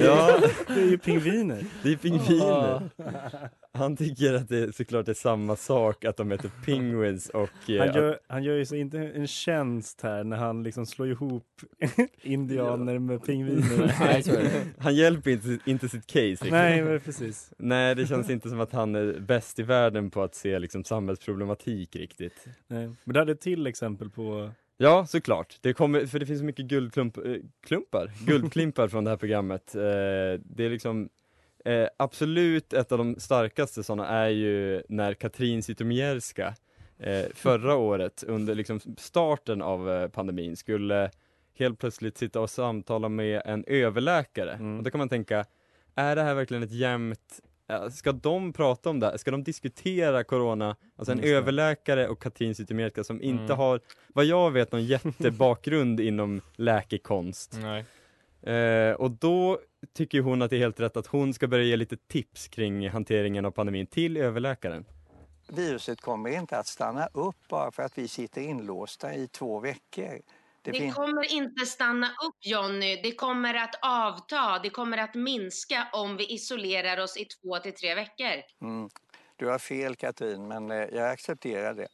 Ja, 0.00 0.40
Det 0.66 0.72
är 0.80 0.90
ju 0.90 0.98
pingviner. 0.98 1.64
det 1.82 1.92
är 1.92 1.96
pingviner. 1.96 2.90
Han 3.72 3.96
tycker 3.96 4.34
att 4.34 4.48
det 4.48 4.76
såklart 4.76 5.08
är 5.08 5.14
samma 5.14 5.56
sak 5.56 6.04
att 6.04 6.16
de 6.16 6.30
heter 6.30 6.50
Penguins 6.64 7.28
och... 7.28 7.70
eh, 7.70 7.78
Han 7.86 7.94
gör, 7.94 8.18
han 8.28 8.44
gör 8.44 8.54
ju 8.56 8.64
så 8.66 8.76
inte 8.76 8.98
en 8.98 9.26
tjänst 9.26 10.00
här 10.02 10.24
när 10.24 10.36
han 10.36 10.62
liksom 10.62 10.86
slår 10.86 11.08
ihop 11.10 11.46
indianer 12.22 12.98
med 12.98 13.24
pingviner. 13.24 13.96
Nej, 14.00 14.22
så 14.22 14.30
är 14.34 14.42
det. 14.42 14.50
han 14.78 14.94
hjälper 14.94 15.30
inte, 15.30 15.58
inte 15.64 15.88
sitt 15.88 16.06
case 16.06 16.20
riktigt. 16.20 16.50
Nej, 16.50 16.82
men 16.82 17.00
precis. 17.00 17.52
Nej, 17.58 17.94
det 17.94 18.06
känns 18.06 18.30
inte 18.30 18.48
som 18.48 18.60
att 18.60 18.72
han 18.72 18.94
är 18.94 19.20
bäst 19.20 19.58
i 19.58 19.62
världen 19.62 20.10
på 20.10 20.22
att 20.22 20.34
se 20.34 20.58
liksom 20.58 20.84
samhällsproblematik 20.84 21.96
riktigt. 21.96 22.46
Nej. 22.68 22.86
Men 23.04 23.14
du 23.14 23.18
hade 23.18 23.32
ett 23.32 23.40
till 23.40 23.66
exempel 23.66 24.10
på 24.10 24.50
Ja, 24.82 25.06
såklart. 25.06 25.58
Det 25.60 25.72
kommer, 25.72 26.06
för 26.06 26.18
det 26.18 26.26
finns 26.26 26.38
så 26.38 26.44
mycket 26.44 26.66
guldklumpar, 26.66 28.04
eh, 28.04 28.10
guldklimpar 28.26 28.88
från 28.88 29.04
det 29.04 29.10
här 29.10 29.16
programmet. 29.16 29.74
Eh, 29.74 29.80
det 30.44 30.64
är 30.64 30.70
liksom 30.70 31.08
eh, 31.64 31.86
absolut 31.96 32.72
ett 32.72 32.92
av 32.92 32.98
de 32.98 33.16
starkaste 33.18 33.82
sådana 33.82 34.08
är 34.08 34.28
ju 34.28 34.82
när 34.88 35.14
Katrin 35.14 35.62
Zytomierska 35.62 36.54
eh, 36.98 37.24
förra 37.34 37.76
året 37.76 38.24
under 38.26 38.54
liksom 38.54 38.80
starten 38.98 39.62
av 39.62 39.90
eh, 39.90 40.08
pandemin 40.08 40.56
skulle 40.56 41.10
helt 41.58 41.78
plötsligt 41.78 42.18
sitta 42.18 42.40
och 42.40 42.50
samtala 42.50 43.08
med 43.08 43.42
en 43.44 43.64
överläkare. 43.66 44.52
Mm. 44.52 44.78
Och 44.78 44.84
då 44.84 44.90
kan 44.90 44.98
man 44.98 45.08
tänka, 45.08 45.44
är 45.94 46.16
det 46.16 46.22
här 46.22 46.34
verkligen 46.34 46.62
ett 46.62 46.72
jämnt 46.72 47.40
Ska 47.92 48.12
de 48.12 48.52
prata 48.52 48.90
om 48.90 49.00
det? 49.00 49.06
här? 49.06 49.16
Ska 49.16 49.30
de 49.30 49.44
diskutera 49.44 50.24
corona? 50.24 50.76
Alltså 50.96 51.12
en 51.12 51.18
det. 51.18 51.30
överläkare 51.32 52.08
och 52.08 52.22
Katrin 52.22 52.54
Zytomierska 52.54 53.04
som 53.04 53.22
inte 53.22 53.42
Mm. 53.44 53.56
har, 53.56 53.80
vad 54.08 54.24
jag 54.24 54.50
vet, 54.50 54.72
någon 54.72 54.84
jättebakgrund 54.84 56.00
inom 56.10 56.40
läkekonst. 56.56 57.58
Nej. 57.62 57.84
Eh, 58.54 58.94
och 58.94 59.10
då 59.10 59.58
tycker 59.94 60.20
hon 60.20 60.42
att 60.42 60.50
det 60.50 60.56
är 60.56 60.60
helt 60.60 60.80
rätt 60.80 60.96
att 60.96 61.06
hon 61.06 61.34
ska 61.34 61.46
börja 61.46 61.64
ge 61.64 61.76
lite 61.76 61.96
tips 61.96 62.48
kring 62.48 62.88
hanteringen 62.90 63.44
av 63.44 63.50
pandemin 63.50 63.86
till 63.86 64.16
överläkaren. 64.16 64.84
Viruset 65.48 66.00
kommer 66.00 66.30
inte 66.30 66.58
att 66.58 66.66
stanna 66.66 67.06
upp 67.06 67.36
bara 67.48 67.70
för 67.70 67.82
att 67.82 67.98
vi 67.98 68.08
sitter 68.08 68.40
inlåsta 68.40 69.14
i 69.14 69.26
två 69.28 69.60
veckor. 69.60 70.20
Det 70.62 70.70
Det, 70.70 70.90
kommer 70.90 71.32
inte 71.32 71.66
stanna 71.66 72.06
upp 72.06 72.36
Jonny, 72.40 73.00
det 73.02 73.12
kommer 73.12 73.54
att 73.54 73.74
avta, 73.82 74.58
det 74.58 74.70
kommer 74.70 74.98
att 74.98 75.14
minska 75.14 75.88
om 75.92 76.16
vi 76.16 76.32
isolerar 76.34 77.00
oss 77.00 77.16
i 77.16 77.24
två 77.24 77.58
till 77.58 77.74
tre 77.74 77.94
veckor. 77.94 78.42
Mm. 78.62 78.88
Du 79.36 79.46
har 79.46 79.58
fel 79.58 79.96
Katrin, 79.96 80.48
men 80.48 80.70
eh, 80.70 80.76
jag 80.76 81.10
accepterar 81.10 81.74
det. 81.74 81.88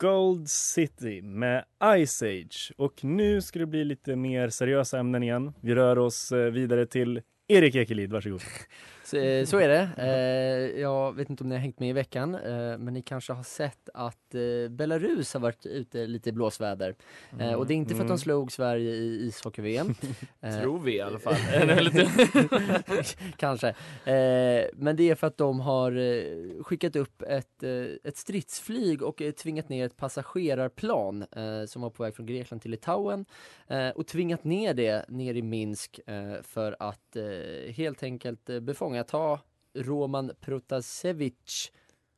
Gold 0.00 0.50
City 0.50 1.22
med 1.22 1.64
Ice 2.06 2.22
Age. 2.22 2.72
Och 2.76 3.04
nu 3.04 3.42
ska 3.42 3.58
det 3.58 3.66
bli 3.66 3.84
lite 3.84 4.16
mer 4.16 4.48
seriösa 4.48 4.98
ämnen 4.98 5.22
igen. 5.22 5.52
Vi 5.60 5.74
rör 5.74 5.98
oss 5.98 6.32
eh, 6.32 6.50
vidare 6.50 6.86
till 6.86 7.22
Erik 7.48 7.74
Ekelid, 7.74 8.12
varsågod. 8.12 8.42
Så, 9.10 9.16
eh, 9.16 9.44
så 9.44 9.58
är 9.58 9.68
det. 9.68 9.88
Eh, 9.96 10.80
jag 10.80 11.16
vet 11.16 11.30
inte 11.30 11.44
om 11.44 11.48
ni 11.48 11.54
har 11.54 11.60
hängt 11.62 11.80
med 11.80 11.88
i 11.88 11.92
veckan, 11.92 12.34
eh, 12.34 12.78
men 12.78 12.94
ni 12.94 13.02
kanske 13.02 13.32
har 13.32 13.42
sett 13.42 13.88
att 13.94 14.34
Belarus 14.70 15.34
har 15.34 15.40
varit 15.40 15.66
ute 15.66 16.06
lite 16.06 16.28
i 16.28 16.32
blåsväder. 16.32 16.94
Eh, 17.38 17.52
och 17.54 17.66
det 17.66 17.74
är 17.74 17.76
inte 17.76 17.94
för 17.94 18.02
att 18.02 18.08
de 18.08 18.10
Mm. 18.10 18.18
slog 18.18 18.52
Sverige 18.52 18.90
i 18.90 19.26
ishockey-VM. 19.26 19.94
Tror 20.62 20.78
vi 20.78 20.96
i 20.96 21.00
alla 21.00 21.18
fall. 21.18 21.34
Kanske. 23.36 23.74
Men 24.74 24.96
det 24.96 25.10
är 25.10 25.14
för 25.14 25.26
att 25.26 25.36
de 25.36 25.60
har 25.60 25.92
skickat 26.62 26.96
upp 26.96 27.22
ett, 27.22 27.62
ett 28.04 28.16
stridsflyg 28.16 29.02
och 29.02 29.22
tvingat 29.36 29.68
ner 29.68 29.86
ett 29.86 29.96
passagerarplan 29.96 31.24
som 31.66 31.82
var 31.82 31.90
på 31.90 32.02
väg 32.02 32.14
från 32.16 32.26
Grekland 32.26 32.62
till 32.62 32.70
Litauen 32.70 33.24
och 33.94 34.06
tvingat 34.06 34.44
ner 34.44 34.74
det 34.74 35.04
ner 35.08 35.34
i 35.34 35.42
Minsk 35.42 36.00
för 36.42 36.76
att 36.80 37.16
helt 37.74 38.02
enkelt 38.02 38.50
eh, 39.00 39.04
befångata 39.04 39.40
Roman 39.74 40.32
Protasevich 40.40 41.70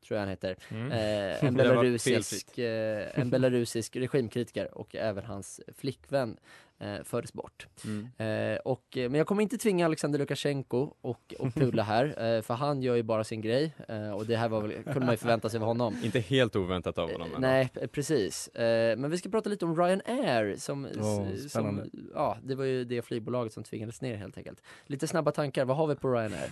tror 0.06 0.16
jag 0.16 0.20
han 0.20 0.28
heter. 0.28 0.56
Mm. 0.68 0.92
Eh, 0.92 1.44
en, 1.44 1.54
belarusisk, 1.56 2.58
eh, 2.58 3.20
en 3.20 3.30
belarusisk 3.30 3.96
regimkritiker 3.96 4.78
och 4.78 4.96
även 4.96 5.24
hans 5.24 5.60
flickvän 5.76 6.36
eh, 6.78 7.02
fördes 7.04 7.32
bort. 7.32 7.66
Mm. 7.84 8.08
Eh, 8.18 8.58
och, 8.58 8.96
eh, 8.96 9.10
men 9.10 9.18
jag 9.18 9.26
kommer 9.26 9.42
inte 9.42 9.58
tvinga 9.58 9.86
Alexander 9.86 10.18
Lukasjenko 10.18 10.94
och, 11.00 11.34
och 11.38 11.54
pudla 11.54 11.82
här, 11.82 12.04
eh, 12.06 12.42
för 12.42 12.54
han 12.54 12.82
gör 12.82 12.94
ju 12.96 13.02
bara 13.02 13.24
sin 13.24 13.40
grej 13.40 13.74
och 14.14 14.26
det 14.26 14.36
här 14.36 14.48
var 14.48 14.60
väl, 14.62 14.72
kunde 14.82 15.00
man 15.00 15.10
ju 15.10 15.16
förvänta 15.16 15.48
sig 15.48 15.60
av 15.60 15.66
honom. 15.66 15.96
Inte 16.02 16.20
helt 16.20 16.56
oväntat 16.56 16.98
av 16.98 17.12
honom. 17.12 17.28
Nej, 17.38 17.68
precis. 17.92 18.50
Men 18.54 19.10
vi 19.10 19.18
ska 19.18 19.28
prata 19.28 19.50
lite 19.50 19.64
om 19.64 19.76
Ryanair 19.76 20.56
som, 20.58 20.88
spännande. 20.88 21.48
som, 21.48 21.90
ja, 22.14 22.38
det 22.42 22.54
var 22.54 22.64
ju 22.64 22.84
det 22.84 23.02
flygbolaget 23.02 23.52
som 23.52 23.62
tvingades 23.62 24.00
ner 24.00 24.16
helt 24.16 24.36
enkelt. 24.36 24.62
Lite 24.86 25.08
snabba 25.08 25.30
tankar, 25.30 25.64
vad 25.64 25.76
har 25.76 25.86
vi 25.86 25.94
på 25.94 26.08
Ryanair? 26.08 26.50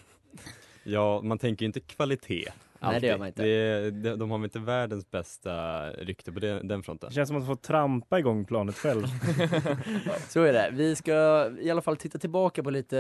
Ja, 0.83 1.21
man 1.23 1.39
tänker 1.39 1.63
ju 1.63 1.67
inte 1.67 1.81
kvalitet. 1.81 2.49
Nej, 2.83 3.01
det 3.01 3.07
gör 3.07 3.15
alltid. 3.15 3.19
man 3.19 3.29
inte. 3.29 3.43
Det, 3.43 3.91
de, 3.91 4.19
de 4.19 4.31
har 4.31 4.39
väl 4.39 4.45
inte 4.45 4.59
världens 4.59 5.11
bästa 5.11 5.87
rykte 5.91 6.33
på 6.33 6.41
det, 6.41 6.61
den 6.63 6.83
fronten. 6.83 7.09
Det 7.09 7.15
känns 7.15 7.29
som 7.29 7.37
att 7.37 7.47
få 7.47 7.57
trampa 7.57 8.19
igång 8.19 8.45
planet 8.45 8.77
själv. 8.77 9.07
Så 10.29 10.43
är 10.43 10.53
det. 10.53 10.71
Vi 10.73 10.97
ska 10.97 11.13
i 11.61 11.71
alla 11.71 11.83
fall 11.83 11.97
titta 11.97 12.19
tillbaka 12.19 12.63
på 12.63 12.71
lite 12.71 12.97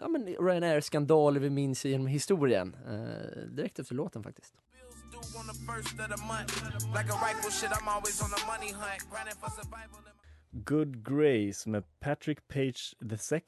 ja, 0.00 0.08
men 0.08 0.26
Ryanair-skandaler 0.26 1.40
vi 1.40 1.50
minns 1.50 1.84
genom 1.84 2.06
historien. 2.06 2.76
Eh, 2.88 3.40
direkt 3.48 3.78
efter 3.78 3.94
låten 3.94 4.22
faktiskt. 4.22 4.54
Good 10.52 11.04
Grace 11.08 11.68
med 11.70 11.82
Patrick 12.00 12.48
Page 12.48 12.94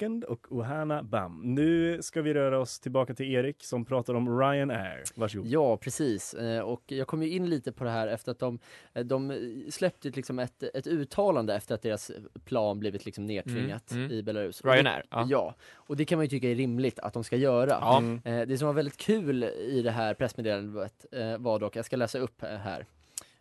II 0.01 0.23
och 0.29 0.47
Ohana 0.53 1.03
Bam. 1.03 1.41
Nu 1.55 2.03
ska 2.03 2.23
vi 2.23 2.35
röra 2.35 2.59
oss 2.61 2.81
tillbaka 2.81 3.15
till 3.15 3.35
Erik 3.35 3.65
som 3.65 3.85
pratar 3.85 4.15
om 4.15 4.39
Ryanair. 4.41 5.03
Varsågod. 5.17 5.47
Ja, 5.47 5.77
precis. 5.77 6.35
Eh, 6.35 6.61
Och 6.63 6.83
jag 6.87 7.07
kom 7.07 7.23
ju 7.23 7.31
in 7.31 7.51
lite 7.51 7.73
på 7.73 7.85
det 7.85 7.91
här 7.91 8.07
efter 8.09 8.33
att 8.33 8.39
de, 8.39 8.59
eh, 8.95 9.05
de 9.05 9.33
släppte 9.71 10.09
ett, 10.09 10.17
liksom 10.17 10.39
ett, 10.39 10.63
ett 10.63 10.87
uttalande 10.87 11.55
efter 11.55 11.75
att 11.75 11.83
deras 11.83 12.11
plan 12.45 12.79
blivit 12.81 13.05
liksom 13.05 13.27
nedtvingat 13.27 13.91
Mm, 13.93 14.05
mm. 14.05 14.17
i 14.17 14.23
Belarus. 14.23 14.65
Ryanair, 14.65 15.05
ja. 15.11 15.27
ja. 15.31 15.55
och 15.75 15.97
det 15.97 16.05
kan 16.05 16.19
man 16.19 16.25
ju 16.25 16.29
tycka 16.31 16.51
är 16.51 16.55
rimligt 16.55 16.99
att 16.99 17.13
de 17.15 17.25
ska 17.25 17.37
göra. 17.37 17.71
Ja. 17.71 17.99
Mm. 17.99 18.21
Eh, 18.25 18.47
Det 18.47 18.59
som 18.59 18.67
var 18.67 18.75
väldigt 18.75 18.97
kul 18.97 19.45
i 19.45 19.83
det 19.83 19.91
här 19.91 20.15
pressmeddelandet 20.15 21.07
eh, 21.13 21.39
var 21.39 21.59
dock, 21.59 21.77
jag 21.77 21.85
ska 21.85 21.97
läsa 21.97 22.19
upp 22.19 22.43
eh, 22.43 22.49
här. 22.49 22.87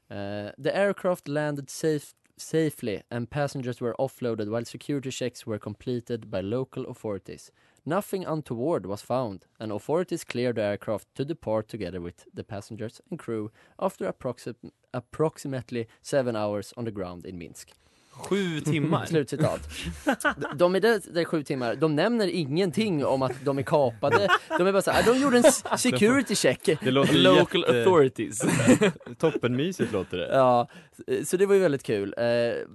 Eh, 0.09 0.63
The 0.63 0.71
aircraft 0.71 1.27
landed 1.27 1.69
safe 1.69 2.07
safely 2.41 3.03
and 3.09 3.29
passengers 3.29 3.79
were 3.79 3.95
offloaded 3.99 4.49
while 4.49 4.65
security 4.65 5.11
checks 5.11 5.45
were 5.45 5.59
completed 5.59 6.29
by 6.29 6.41
local 6.41 6.85
authorities. 6.85 7.51
Nothing 7.85 8.25
untoward 8.25 8.85
was 8.85 9.01
found, 9.01 9.45
and 9.59 9.71
authorities 9.71 10.23
cleared 10.23 10.55
the 10.55 10.63
aircraft 10.63 11.07
to 11.15 11.25
depart 11.25 11.67
together 11.67 11.99
with 11.99 12.25
the 12.33 12.43
passengers 12.43 13.01
and 13.09 13.17
crew 13.17 13.51
after 13.79 14.11
approxi- 14.11 14.71
approximately 14.93 15.87
seven 16.01 16.35
hours 16.35 16.73
on 16.77 16.85
the 16.85 16.91
ground 16.91 17.25
in 17.25 17.37
Minsk. 17.37 17.71
Sju 18.11 18.59
timmar? 18.61 19.05
Slutcitat. 19.09 19.69
De- 20.55 20.75
är 20.75 20.79
där, 20.79 21.01
där 21.13 21.25
sju 21.25 21.43
timmar, 21.43 21.75
de 21.75 21.95
nämner 21.95 22.27
ingenting 22.27 23.05
om 23.05 23.21
att 23.21 23.45
de 23.45 23.57
är 23.57 23.61
kapade, 23.63 24.27
de 24.57 24.67
är 24.67 24.71
bara 24.71 24.81
såhär, 24.81 25.03
de 25.13 25.19
gjorde 25.21 25.37
en 25.37 25.77
security 25.77 26.35
check. 26.35 26.69
Det 26.83 26.91
låter 26.91 27.13
Local 27.17 27.61
jätte- 27.61 27.77
authorities. 27.79 28.41
Toppenmysigt 29.17 29.91
låter 29.93 30.17
det. 30.17 30.27
Ja, 30.27 30.67
så 31.25 31.37
det 31.37 31.45
var 31.45 31.55
ju 31.55 31.61
väldigt 31.61 31.83
kul. 31.83 32.13
Eh, 32.17 32.23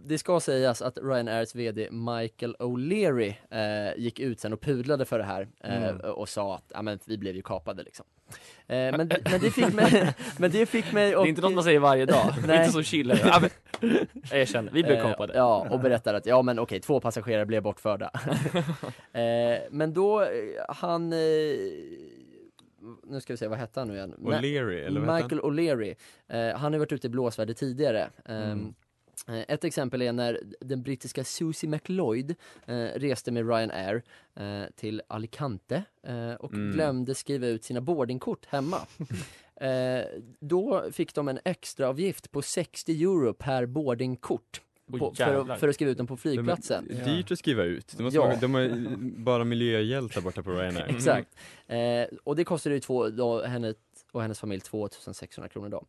det 0.04 0.18
ska 0.18 0.40
sägas 0.40 0.82
att 0.82 0.98
Ryanairs 1.02 1.54
VD 1.54 1.88
Michael 1.90 2.56
O'Leary 2.58 3.34
eh, 3.50 4.02
gick 4.02 4.20
ut 4.20 4.40
sen 4.40 4.52
och 4.52 4.60
pudlade 4.60 5.04
för 5.04 5.18
det 5.18 5.24
här 5.24 5.48
eh, 5.64 5.76
Mm. 5.76 5.96
och 6.00 6.28
sa 6.28 6.54
att 6.54 6.64
ja, 6.74 6.82
men 6.82 6.98
vi 7.06 7.18
blev 7.18 7.36
ju 7.36 7.42
kapade 7.42 7.82
liksom. 7.82 8.06
Men, 8.66 8.96
men, 8.96 9.40
det 9.40 9.50
fick 9.50 9.72
mig, 9.72 10.14
men 10.38 10.50
det 10.50 10.66
fick 10.66 10.92
mig 10.92 11.10
Det 11.10 11.16
och... 11.16 11.24
är 11.24 11.28
inte 11.28 11.40
något 11.40 11.54
man 11.54 11.64
säger 11.64 11.78
varje 11.78 12.06
dag. 12.06 12.34
Det 12.46 12.56
inte 12.56 12.72
som 12.72 12.84
jag 13.24 13.50
erkänner, 14.40 14.72
vi 14.72 14.82
blev 14.82 15.02
Kapade. 15.26 15.38
Ja, 15.38 15.66
och 15.70 15.80
berättar 15.80 16.14
att 16.14 16.26
ja 16.26 16.42
men 16.42 16.58
okej, 16.58 16.80
två 16.80 17.00
passagerare 17.00 17.46
blev 17.46 17.62
bortförda. 17.62 18.10
eh, 19.12 19.58
men 19.70 19.92
då, 19.94 20.20
eh, 20.22 20.28
han, 20.68 21.12
eh, 21.12 21.18
nu 23.04 23.20
ska 23.20 23.32
vi 23.32 23.36
se, 23.36 23.46
vad 23.48 23.58
hette 23.58 23.80
han 23.80 23.88
nu 23.88 23.94
igen? 23.94 24.14
O'Leary, 24.18 24.84
eller 24.86 25.00
vad 25.00 25.14
Michael 25.16 25.40
O'Leary. 25.40 25.94
Eh, 26.28 26.58
han 26.58 26.72
har 26.72 26.78
varit 26.78 26.92
ute 26.92 27.06
i 27.06 27.10
blåsväder 27.10 27.54
tidigare. 27.54 28.10
Ehm, 28.24 28.74
Mm. 29.28 29.40
eh, 29.40 29.54
Ett 29.54 29.64
exempel 29.64 30.02
är 30.02 30.12
när 30.12 30.40
den 30.60 30.82
brittiska 30.82 31.24
Susie 31.24 31.70
McLeod 31.70 32.34
eh, 32.66 32.76
reste 32.76 33.32
med 33.32 33.48
Ryanair 33.48 34.02
eh, 34.36 34.62
till 34.76 35.02
Alicante 35.08 35.82
och 36.38 36.52
Mm. 36.54 36.72
glömde 36.72 37.14
skriva 37.14 37.46
ut 37.46 37.64
sina 37.64 37.80
boardingkort 37.80 38.46
hemma. 38.46 38.76
då 40.40 40.84
fick 40.92 41.14
de 41.14 41.28
en 41.28 41.38
extraavgift 41.44 42.30
på 42.30 42.42
60 42.42 43.02
euro 43.02 43.32
per 43.34 43.66
boardingkort. 43.66 44.60
På, 44.90 45.14
för, 45.14 45.50
att, 45.52 45.60
för 45.60 45.68
att 45.68 45.74
skriva 45.74 45.90
ut 45.90 45.98
dem 45.98 46.06
på 46.06 46.16
flygplatsen. 46.16 46.86
De 46.88 46.94
är 46.94 47.04
dyrt 47.04 47.30
att 47.30 47.38
skriva 47.38 47.64
ut. 47.64 47.94
De, 47.96 48.02
måste 48.02 48.16
Ja. 48.18 48.26
vara, 48.26 48.36
de 48.36 48.54
är 48.54 48.96
bara 49.18 49.44
miljöhjältar 49.44 50.20
borta 50.20 50.42
på 50.42 50.50
Ryanair. 50.50 50.86
Exakt. 50.96 51.28
Eh, 51.66 51.78
och 52.24 52.36
det 52.36 52.44
kostade 52.44 52.74
ju 52.74 52.80
två, 52.80 53.08
då, 53.08 53.42
henne 53.44 53.74
och 54.12 54.22
hennes 54.22 54.40
familj 54.40 54.60
2600 54.60 55.48
kronor 55.48 55.68
då. 55.68 55.84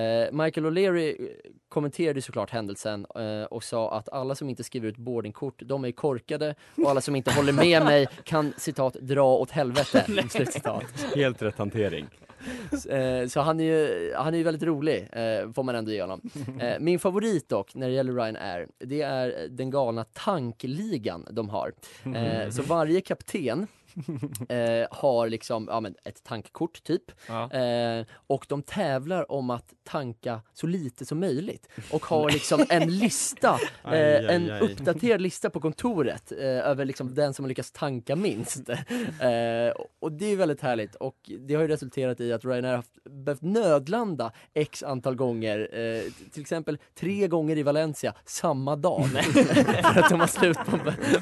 Eh, 0.00 0.32
Michael 0.32 0.66
O'Leary 0.66 1.20
eh, 1.20 1.26
kommenterade 1.68 2.22
såklart 2.22 2.50
händelsen 2.50 3.06
eh, 3.14 3.42
och 3.44 3.64
sa 3.64 3.92
att 3.98 4.08
alla 4.08 4.34
som 4.34 4.48
inte 4.48 4.64
skriver 4.64 4.88
ut 4.88 4.96
boardingkort, 4.96 5.62
de 5.66 5.84
är 5.84 5.92
korkade 5.92 6.54
och 6.84 6.90
alla 6.90 7.00
som 7.00 7.16
inte 7.16 7.30
håller 7.32 7.52
med 7.52 7.82
mig 7.84 8.08
kan 8.24 8.52
citat 8.56 8.94
dra 8.94 9.36
åt 9.38 9.50
helvete. 9.50 10.06
Helt 11.14 11.42
rätt 11.42 11.58
hantering. 11.58 12.06
Eh, 12.88 13.26
Så 13.28 13.40
han 13.40 13.60
är 13.60 13.64
ju, 13.64 14.12
han 14.16 14.34
är 14.34 14.38
ju 14.38 14.44
väldigt 14.44 14.62
rolig, 14.62 15.08
eh, 15.12 15.52
får 15.52 15.62
man 15.62 15.74
ändå 15.74 15.90
ge 15.92 16.00
honom. 16.00 16.20
Eh, 16.60 16.74
Min 16.80 16.98
favorit 16.98 17.48
dock, 17.48 17.74
när 17.74 17.88
det 17.88 17.94
gäller 17.94 18.12
Ryanair, 18.12 18.66
det 18.78 19.02
är 19.02 19.48
den 19.50 19.70
galna 19.70 20.04
tankligan 20.04 21.26
de 21.30 21.48
har. 21.48 21.72
Eh, 22.14 22.50
Så 22.50 22.62
varje 22.62 23.00
kapten 23.00 23.66
eh, 24.48 24.86
har 24.90 25.28
liksom 25.28 25.68
ja, 25.70 25.80
men 25.80 25.94
ett 26.04 26.24
tankkort 26.24 26.84
typ. 26.84 27.02
Ja. 27.28 27.50
Eh, 27.50 28.06
och 28.26 28.46
de 28.48 28.62
tävlar 28.62 29.32
om 29.32 29.50
att 29.50 29.74
tanka 29.84 30.40
så 30.52 30.66
lite 30.66 31.06
som 31.06 31.20
möjligt. 31.20 31.68
Och 31.90 32.06
har 32.06 32.30
liksom 32.30 32.66
en 32.68 32.98
lista, 32.98 33.48
eh, 33.84 33.90
aj, 33.92 34.26
en 34.28 34.50
aj. 34.50 34.60
uppdaterad 34.60 35.20
lista 35.20 35.50
på 35.50 35.60
kontoret 35.60 36.32
eh, 36.32 36.46
över 36.46 36.84
liksom 36.84 37.14
den 37.14 37.34
som 37.34 37.44
har 37.44 37.48
lyckats 37.48 37.72
tanka 37.72 38.16
minst. 38.16 38.68
eh, 38.68 38.78
och 40.00 40.12
det 40.12 40.26
är 40.26 40.36
väldigt 40.36 40.60
härligt 40.60 40.94
och 40.94 41.30
det 41.40 41.54
har 41.54 41.62
ju 41.62 41.68
resulterat 41.68 42.20
i 42.20 42.32
att 42.32 42.44
Ryanair 42.44 42.74
har 42.74 42.84
behövt 43.10 43.42
nödlanda 43.42 44.32
x 44.54 44.82
antal 44.82 45.14
gånger, 45.14 45.68
eh, 45.72 46.30
till 46.32 46.40
exempel 46.40 46.78
tre 46.94 47.28
gånger 47.28 47.58
i 47.58 47.62
Valencia 47.62 48.14
samma 48.24 48.76
dag. 48.76 49.04
för, 49.04 50.00
att 50.00 50.10
de 50.10 50.20
har 50.20 50.26
slut 50.26 50.58
på, 50.58 50.78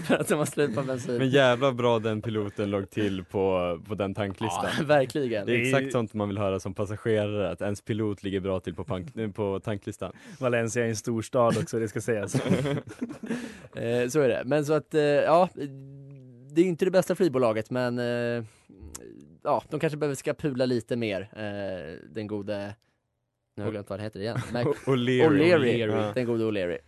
för 0.06 0.14
att 0.14 0.28
de 0.28 0.38
har 0.38 0.46
slut 0.46 0.74
på 0.74 0.82
bensin. 0.82 1.18
Men 1.18 1.30
jävla 1.30 1.72
bra 1.72 1.98
den 1.98 2.22
piloten 2.22 2.59
låg 2.66 2.90
till 2.90 3.24
på, 3.24 3.78
på 3.88 3.94
den 3.94 4.14
tanklistan. 4.14 4.66
Ja, 4.78 4.84
verkligen. 4.84 5.46
Det 5.46 5.52
är 5.56 5.60
exakt 5.60 5.92
sånt 5.92 6.14
man 6.14 6.28
vill 6.28 6.38
höra 6.38 6.60
som 6.60 6.74
passagerare, 6.74 7.50
att 7.50 7.60
ens 7.60 7.82
pilot 7.82 8.22
ligger 8.22 8.40
bra 8.40 8.60
till 8.60 8.74
på, 8.74 8.84
pank, 8.84 9.06
på 9.34 9.60
tanklistan. 9.60 10.12
Valencia 10.40 10.84
är 10.84 10.88
en 10.88 10.96
stor 10.96 11.22
stad 11.22 11.58
också, 11.58 11.78
det 11.78 11.88
ska 11.88 12.00
sägas. 12.00 12.34
Eh, 13.76 14.08
så 14.08 14.20
är 14.20 14.28
det. 14.28 14.42
Men 14.44 14.64
så 14.66 14.72
att, 14.72 14.94
eh, 14.94 15.00
ja, 15.02 15.48
det 16.54 16.60
är 16.60 16.64
inte 16.64 16.84
det 16.84 16.90
bästa 16.90 17.14
flygbolaget 17.14 17.70
men 17.70 17.98
eh, 17.98 18.44
ja, 19.44 19.62
de 19.70 19.80
kanske 19.80 19.96
behöver 19.96 20.14
ska 20.14 20.34
pula 20.34 20.66
lite 20.66 20.96
mer, 20.96 21.28
den 22.14 22.26
gode, 22.26 22.74
nu 23.56 23.62
har 23.62 23.66
jag 23.66 23.72
glömt 23.72 23.90
vad 23.90 23.98
han 23.98 24.04
heter 24.04 24.20
igen. 24.20 24.38
Mac- 24.52 24.64
O'Leary. 24.84 25.28
O'Leary, 25.28 25.86
Ja. 25.86 26.12
den 26.14 26.26
gode 26.26 26.44
O'Leary. 26.44 26.78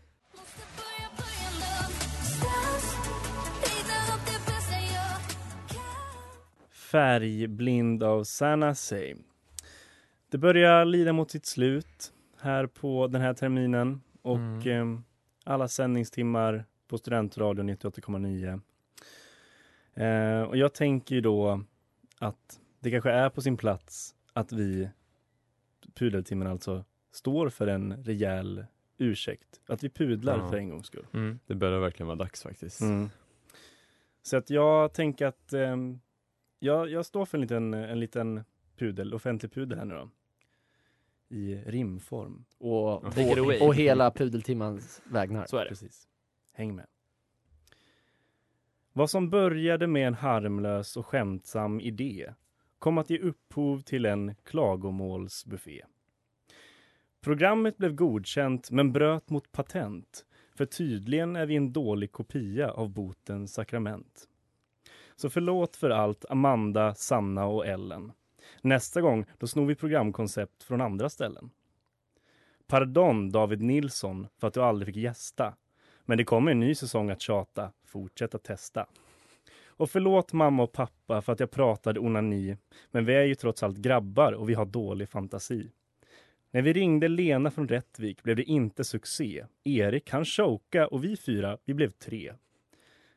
Färgblind 6.92 8.02
av 8.02 8.24
Sana 8.24 8.74
Say. 8.74 9.14
Det 10.30 10.38
börjar 10.38 10.84
lida 10.84 11.12
mot 11.12 11.30
sitt 11.30 11.46
slut 11.46 12.12
här 12.40 12.66
på 12.66 13.06
den 13.06 13.20
här 13.20 13.34
terminen 13.34 14.00
och 14.22 14.36
Mm. 14.66 14.94
eh, 14.96 15.00
alla 15.44 15.68
sändningstimmar 15.68 16.64
på 16.88 16.98
Studentradion 16.98 17.66
98,9. 17.70 18.60
Eh, 19.94 20.42
och 20.42 20.56
jag 20.56 20.74
tänker 20.74 21.14
ju 21.14 21.20
då 21.20 21.60
att 22.18 22.60
det 22.80 22.90
kanske 22.90 23.10
är 23.10 23.30
på 23.30 23.42
sin 23.42 23.56
plats 23.56 24.14
att 24.32 24.52
vi, 24.52 24.88
Pudeltimmen 25.94 26.48
alltså, 26.48 26.84
står 27.12 27.48
för 27.48 27.66
en 27.66 28.04
rejäl 28.04 28.64
ursäkt. 28.98 29.60
Att 29.68 29.82
vi 29.84 29.88
pudlar 29.90 30.38
Ja. 30.38 30.50
för 30.50 30.56
en 30.56 30.68
gångs 30.70 30.86
skull. 30.86 31.06
Mm. 31.12 31.38
Det 31.46 31.54
börjar 31.54 31.80
verkligen 31.80 32.06
vara 32.06 32.16
dags 32.18 32.42
faktiskt. 32.42 32.80
Mm. 32.80 33.10
Så 34.22 34.36
att 34.36 34.50
jag 34.50 34.92
tänker 34.92 35.26
att 35.26 35.52
ehm, 35.52 36.00
jag, 36.62 36.90
jag 36.90 37.06
står 37.06 37.24
för 37.24 37.38
en 37.38 37.40
liten, 37.40 37.74
en 37.74 38.00
liten 38.00 38.44
pudel, 38.76 39.14
offentlig 39.14 39.52
pudel 39.52 39.78
här 39.78 39.84
nu 39.84 39.94
då. 39.94 40.10
I 41.28 41.54
rimform. 41.54 42.44
Och, 42.58 43.02
Take 43.02 43.32
it 43.32 43.38
away. 43.38 43.60
och, 43.60 43.66
och 43.66 43.74
hela 43.74 44.10
pudeltimmans 44.10 45.02
vägnar. 45.04 45.46
Så 45.46 45.56
är 45.56 45.64
det. 45.64 45.68
Precis. 45.68 46.08
Häng 46.52 46.74
med. 46.74 46.86
Vad 48.92 49.10
som 49.10 49.30
började 49.30 49.86
med 49.86 50.06
en 50.06 50.14
harmlös 50.14 50.96
och 50.96 51.06
skämtsam 51.06 51.80
idé 51.80 52.34
kom 52.78 52.98
att 52.98 53.10
ge 53.10 53.18
upphov 53.18 53.80
till 53.80 54.06
en 54.06 54.34
klagomålsbuffé. 54.34 55.84
Programmet 57.20 57.76
blev 57.76 57.94
godkänt 57.94 58.70
men 58.70 58.92
bröt 58.92 59.30
mot 59.30 59.52
patent 59.52 60.26
för 60.54 60.66
tydligen 60.66 61.36
är 61.36 61.46
vi 61.46 61.56
en 61.56 61.72
dålig 61.72 62.12
kopia 62.12 62.70
av 62.70 62.88
botens 62.90 63.54
sakrament. 63.54 64.28
Så 65.16 65.30
förlåt 65.30 65.76
för 65.76 65.90
allt 65.90 66.24
Amanda, 66.28 66.94
Sanna 66.94 67.46
och 67.46 67.66
Ellen. 67.66 68.12
Nästa 68.60 69.00
gång 69.00 69.24
då 69.38 69.46
snor 69.46 69.66
vi 69.66 69.74
programkoncept 69.74 70.62
från 70.62 70.80
andra 70.80 71.08
ställen. 71.08 71.50
Pardon 72.66 73.30
David 73.30 73.62
Nilsson 73.62 74.26
för 74.38 74.48
att 74.48 74.54
du 74.54 74.62
aldrig 74.62 74.86
fick 74.86 75.02
gästa. 75.02 75.54
Men 76.04 76.18
det 76.18 76.24
kommer 76.24 76.52
en 76.52 76.60
ny 76.60 76.74
säsong 76.74 77.10
att 77.10 77.20
tjata. 77.20 77.72
Fortsätt 77.84 78.34
att 78.34 78.44
testa. 78.44 78.86
Och 79.66 79.90
förlåt 79.90 80.32
mamma 80.32 80.62
och 80.62 80.72
pappa 80.72 81.22
för 81.22 81.32
att 81.32 81.40
jag 81.40 81.50
pratade 81.50 82.00
onani. 82.00 82.56
Men 82.90 83.04
vi 83.04 83.14
är 83.14 83.22
ju 83.22 83.34
trots 83.34 83.62
allt 83.62 83.78
grabbar 83.78 84.32
och 84.32 84.48
vi 84.48 84.54
har 84.54 84.66
dålig 84.66 85.08
fantasi. 85.08 85.70
När 86.50 86.62
vi 86.62 86.72
ringde 86.72 87.08
Lena 87.08 87.50
från 87.50 87.68
Rättvik 87.68 88.22
blev 88.22 88.36
det 88.36 88.42
inte 88.42 88.84
succé. 88.84 89.46
Erik 89.64 90.10
han 90.10 90.24
choka 90.24 90.86
och 90.86 91.04
vi 91.04 91.16
fyra, 91.16 91.58
vi 91.64 91.74
blev 91.74 91.90
tre. 91.90 92.32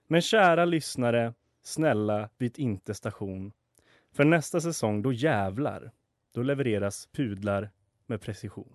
Men 0.08 0.22
kära 0.22 0.66
lyssnare, 0.66 1.34
snälla 1.68 2.30
byt 2.38 2.58
inte 2.58 2.94
station. 2.94 3.52
För 4.12 4.24
nästa 4.24 4.62
säsong, 4.62 5.02
då 5.02 5.14
jävlar. 5.14 5.92
Då 6.32 6.44
levereras 6.44 7.08
pudlar 7.12 7.70
med 8.06 8.22
precision. 8.22 8.74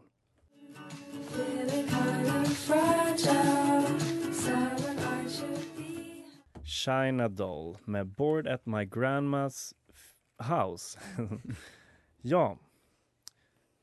China 6.64 7.28
Doll 7.28 7.76
med 7.84 8.06
Bored 8.06 8.46
at 8.46 8.66
my 8.66 8.84
grandma's 8.84 9.74
house. 10.38 10.98
ja, 12.22 12.58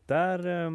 där 0.05 0.47
eh, 0.65 0.71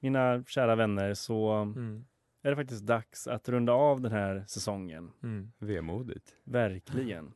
mina 0.00 0.44
kära 0.46 0.74
vänner 0.76 1.14
så 1.14 1.50
Mm. 1.52 2.04
är 2.42 2.50
det 2.50 2.56
faktiskt 2.56 2.86
dags 2.86 3.26
att 3.26 3.48
runda 3.48 3.72
av 3.72 4.00
den 4.00 4.12
här 4.12 4.44
säsongen. 4.48 5.10
Mm. 5.22 5.52
Vemodigt. 5.58 6.34
Verkligen. 6.44 7.32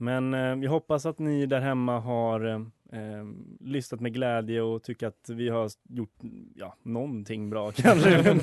Men 0.00 0.34
eh, 0.34 0.40
jag 0.40 0.70
hoppas 0.70 1.06
att 1.06 1.18
ni 1.18 1.46
där 1.46 1.60
hemma 1.60 1.98
har 1.98 2.46
eh, 2.92 3.24
lyssnat 3.60 4.00
med 4.00 4.14
glädje 4.14 4.62
och 4.62 4.82
tycker 4.82 5.06
att 5.06 5.28
vi 5.28 5.48
har 5.48 5.70
gjort 5.88 6.16
ja, 6.54 6.76
någonting 6.82 7.50
bra 7.50 7.72
kanske. 7.76 8.40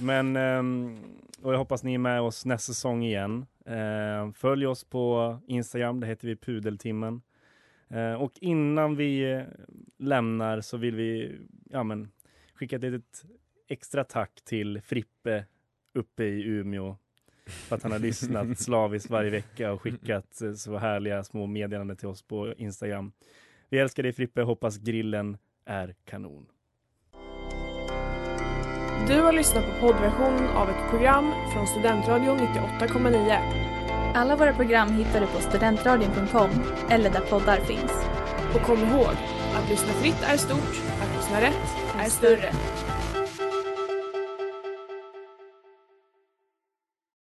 Men, 0.00 0.36
eh, 0.36 0.62
och 1.42 1.52
jag 1.52 1.58
hoppas 1.58 1.82
ni 1.82 1.94
är 1.94 1.98
med 1.98 2.20
oss 2.20 2.44
nästa 2.44 2.72
säsong 2.72 3.04
igen. 3.04 3.46
Eh, 3.66 4.32
följ 4.32 4.66
oss 4.66 4.84
på 4.84 5.38
Instagram, 5.46 6.00
där 6.00 6.08
heter 6.08 6.28
vi 6.28 6.36
Pudeltimmen. 6.36 7.22
Eh, 7.88 8.14
och 8.14 8.32
innan 8.40 8.96
vi 8.96 9.32
eh, 9.32 9.42
lämnar 9.98 10.60
så 10.60 10.76
vill 10.76 10.94
vi 10.94 11.38
ja, 11.70 11.82
men, 11.82 12.08
skicka 12.54 12.76
ett 12.76 12.82
litet 12.82 13.24
extra 13.68 14.04
tack 14.04 14.40
till 14.44 14.80
Frippe 14.80 15.44
uppe 15.94 16.24
i 16.24 16.42
Umeå 16.42 16.96
för 17.50 17.76
att 17.76 17.82
han 17.82 17.92
har 17.92 17.98
lyssnat 17.98 18.58
slaviskt 18.58 19.10
varje 19.10 19.30
vecka 19.30 19.72
och 19.72 19.82
skickat 19.82 20.40
eh, 20.42 20.52
så 20.52 20.76
härliga 20.76 21.24
små 21.24 21.46
meddelanden 21.46 21.96
till 21.96 22.08
oss 22.08 22.22
på 22.22 22.54
Instagram. 22.56 23.12
Vi 23.68 23.78
älskar 23.78 24.02
dig 24.02 24.12
Frippe, 24.12 24.42
hoppas 24.42 24.78
grillen 24.78 25.36
är 25.64 25.94
kanon. 26.04 26.46
Du 29.08 29.20
har 29.20 29.32
lyssnat 29.32 29.64
på 29.64 29.80
poddversion 29.80 30.48
av 30.48 30.68
ett 30.70 30.90
program 30.90 31.32
från 31.52 31.66
Studentradion 31.66 32.38
98,9. 32.38 33.70
Alla 34.14 34.36
våra 34.36 34.52
program 34.52 34.92
hittar 34.92 35.20
du 35.20 35.26
på 35.26 35.40
studentradion.com 35.40 36.50
eller 36.90 37.10
där 37.10 37.20
poddar 37.20 37.56
finns. 37.56 37.92
Och 38.54 38.60
kom 38.60 38.78
ihåg, 38.78 39.14
att 39.54 39.70
lyssna 39.70 39.92
fritt 39.92 40.22
är 40.22 40.36
stort, 40.36 40.82
att 41.02 41.16
lyssna 41.16 41.40
rätt 41.40 41.96
är 41.98 42.10
större. 42.10 42.52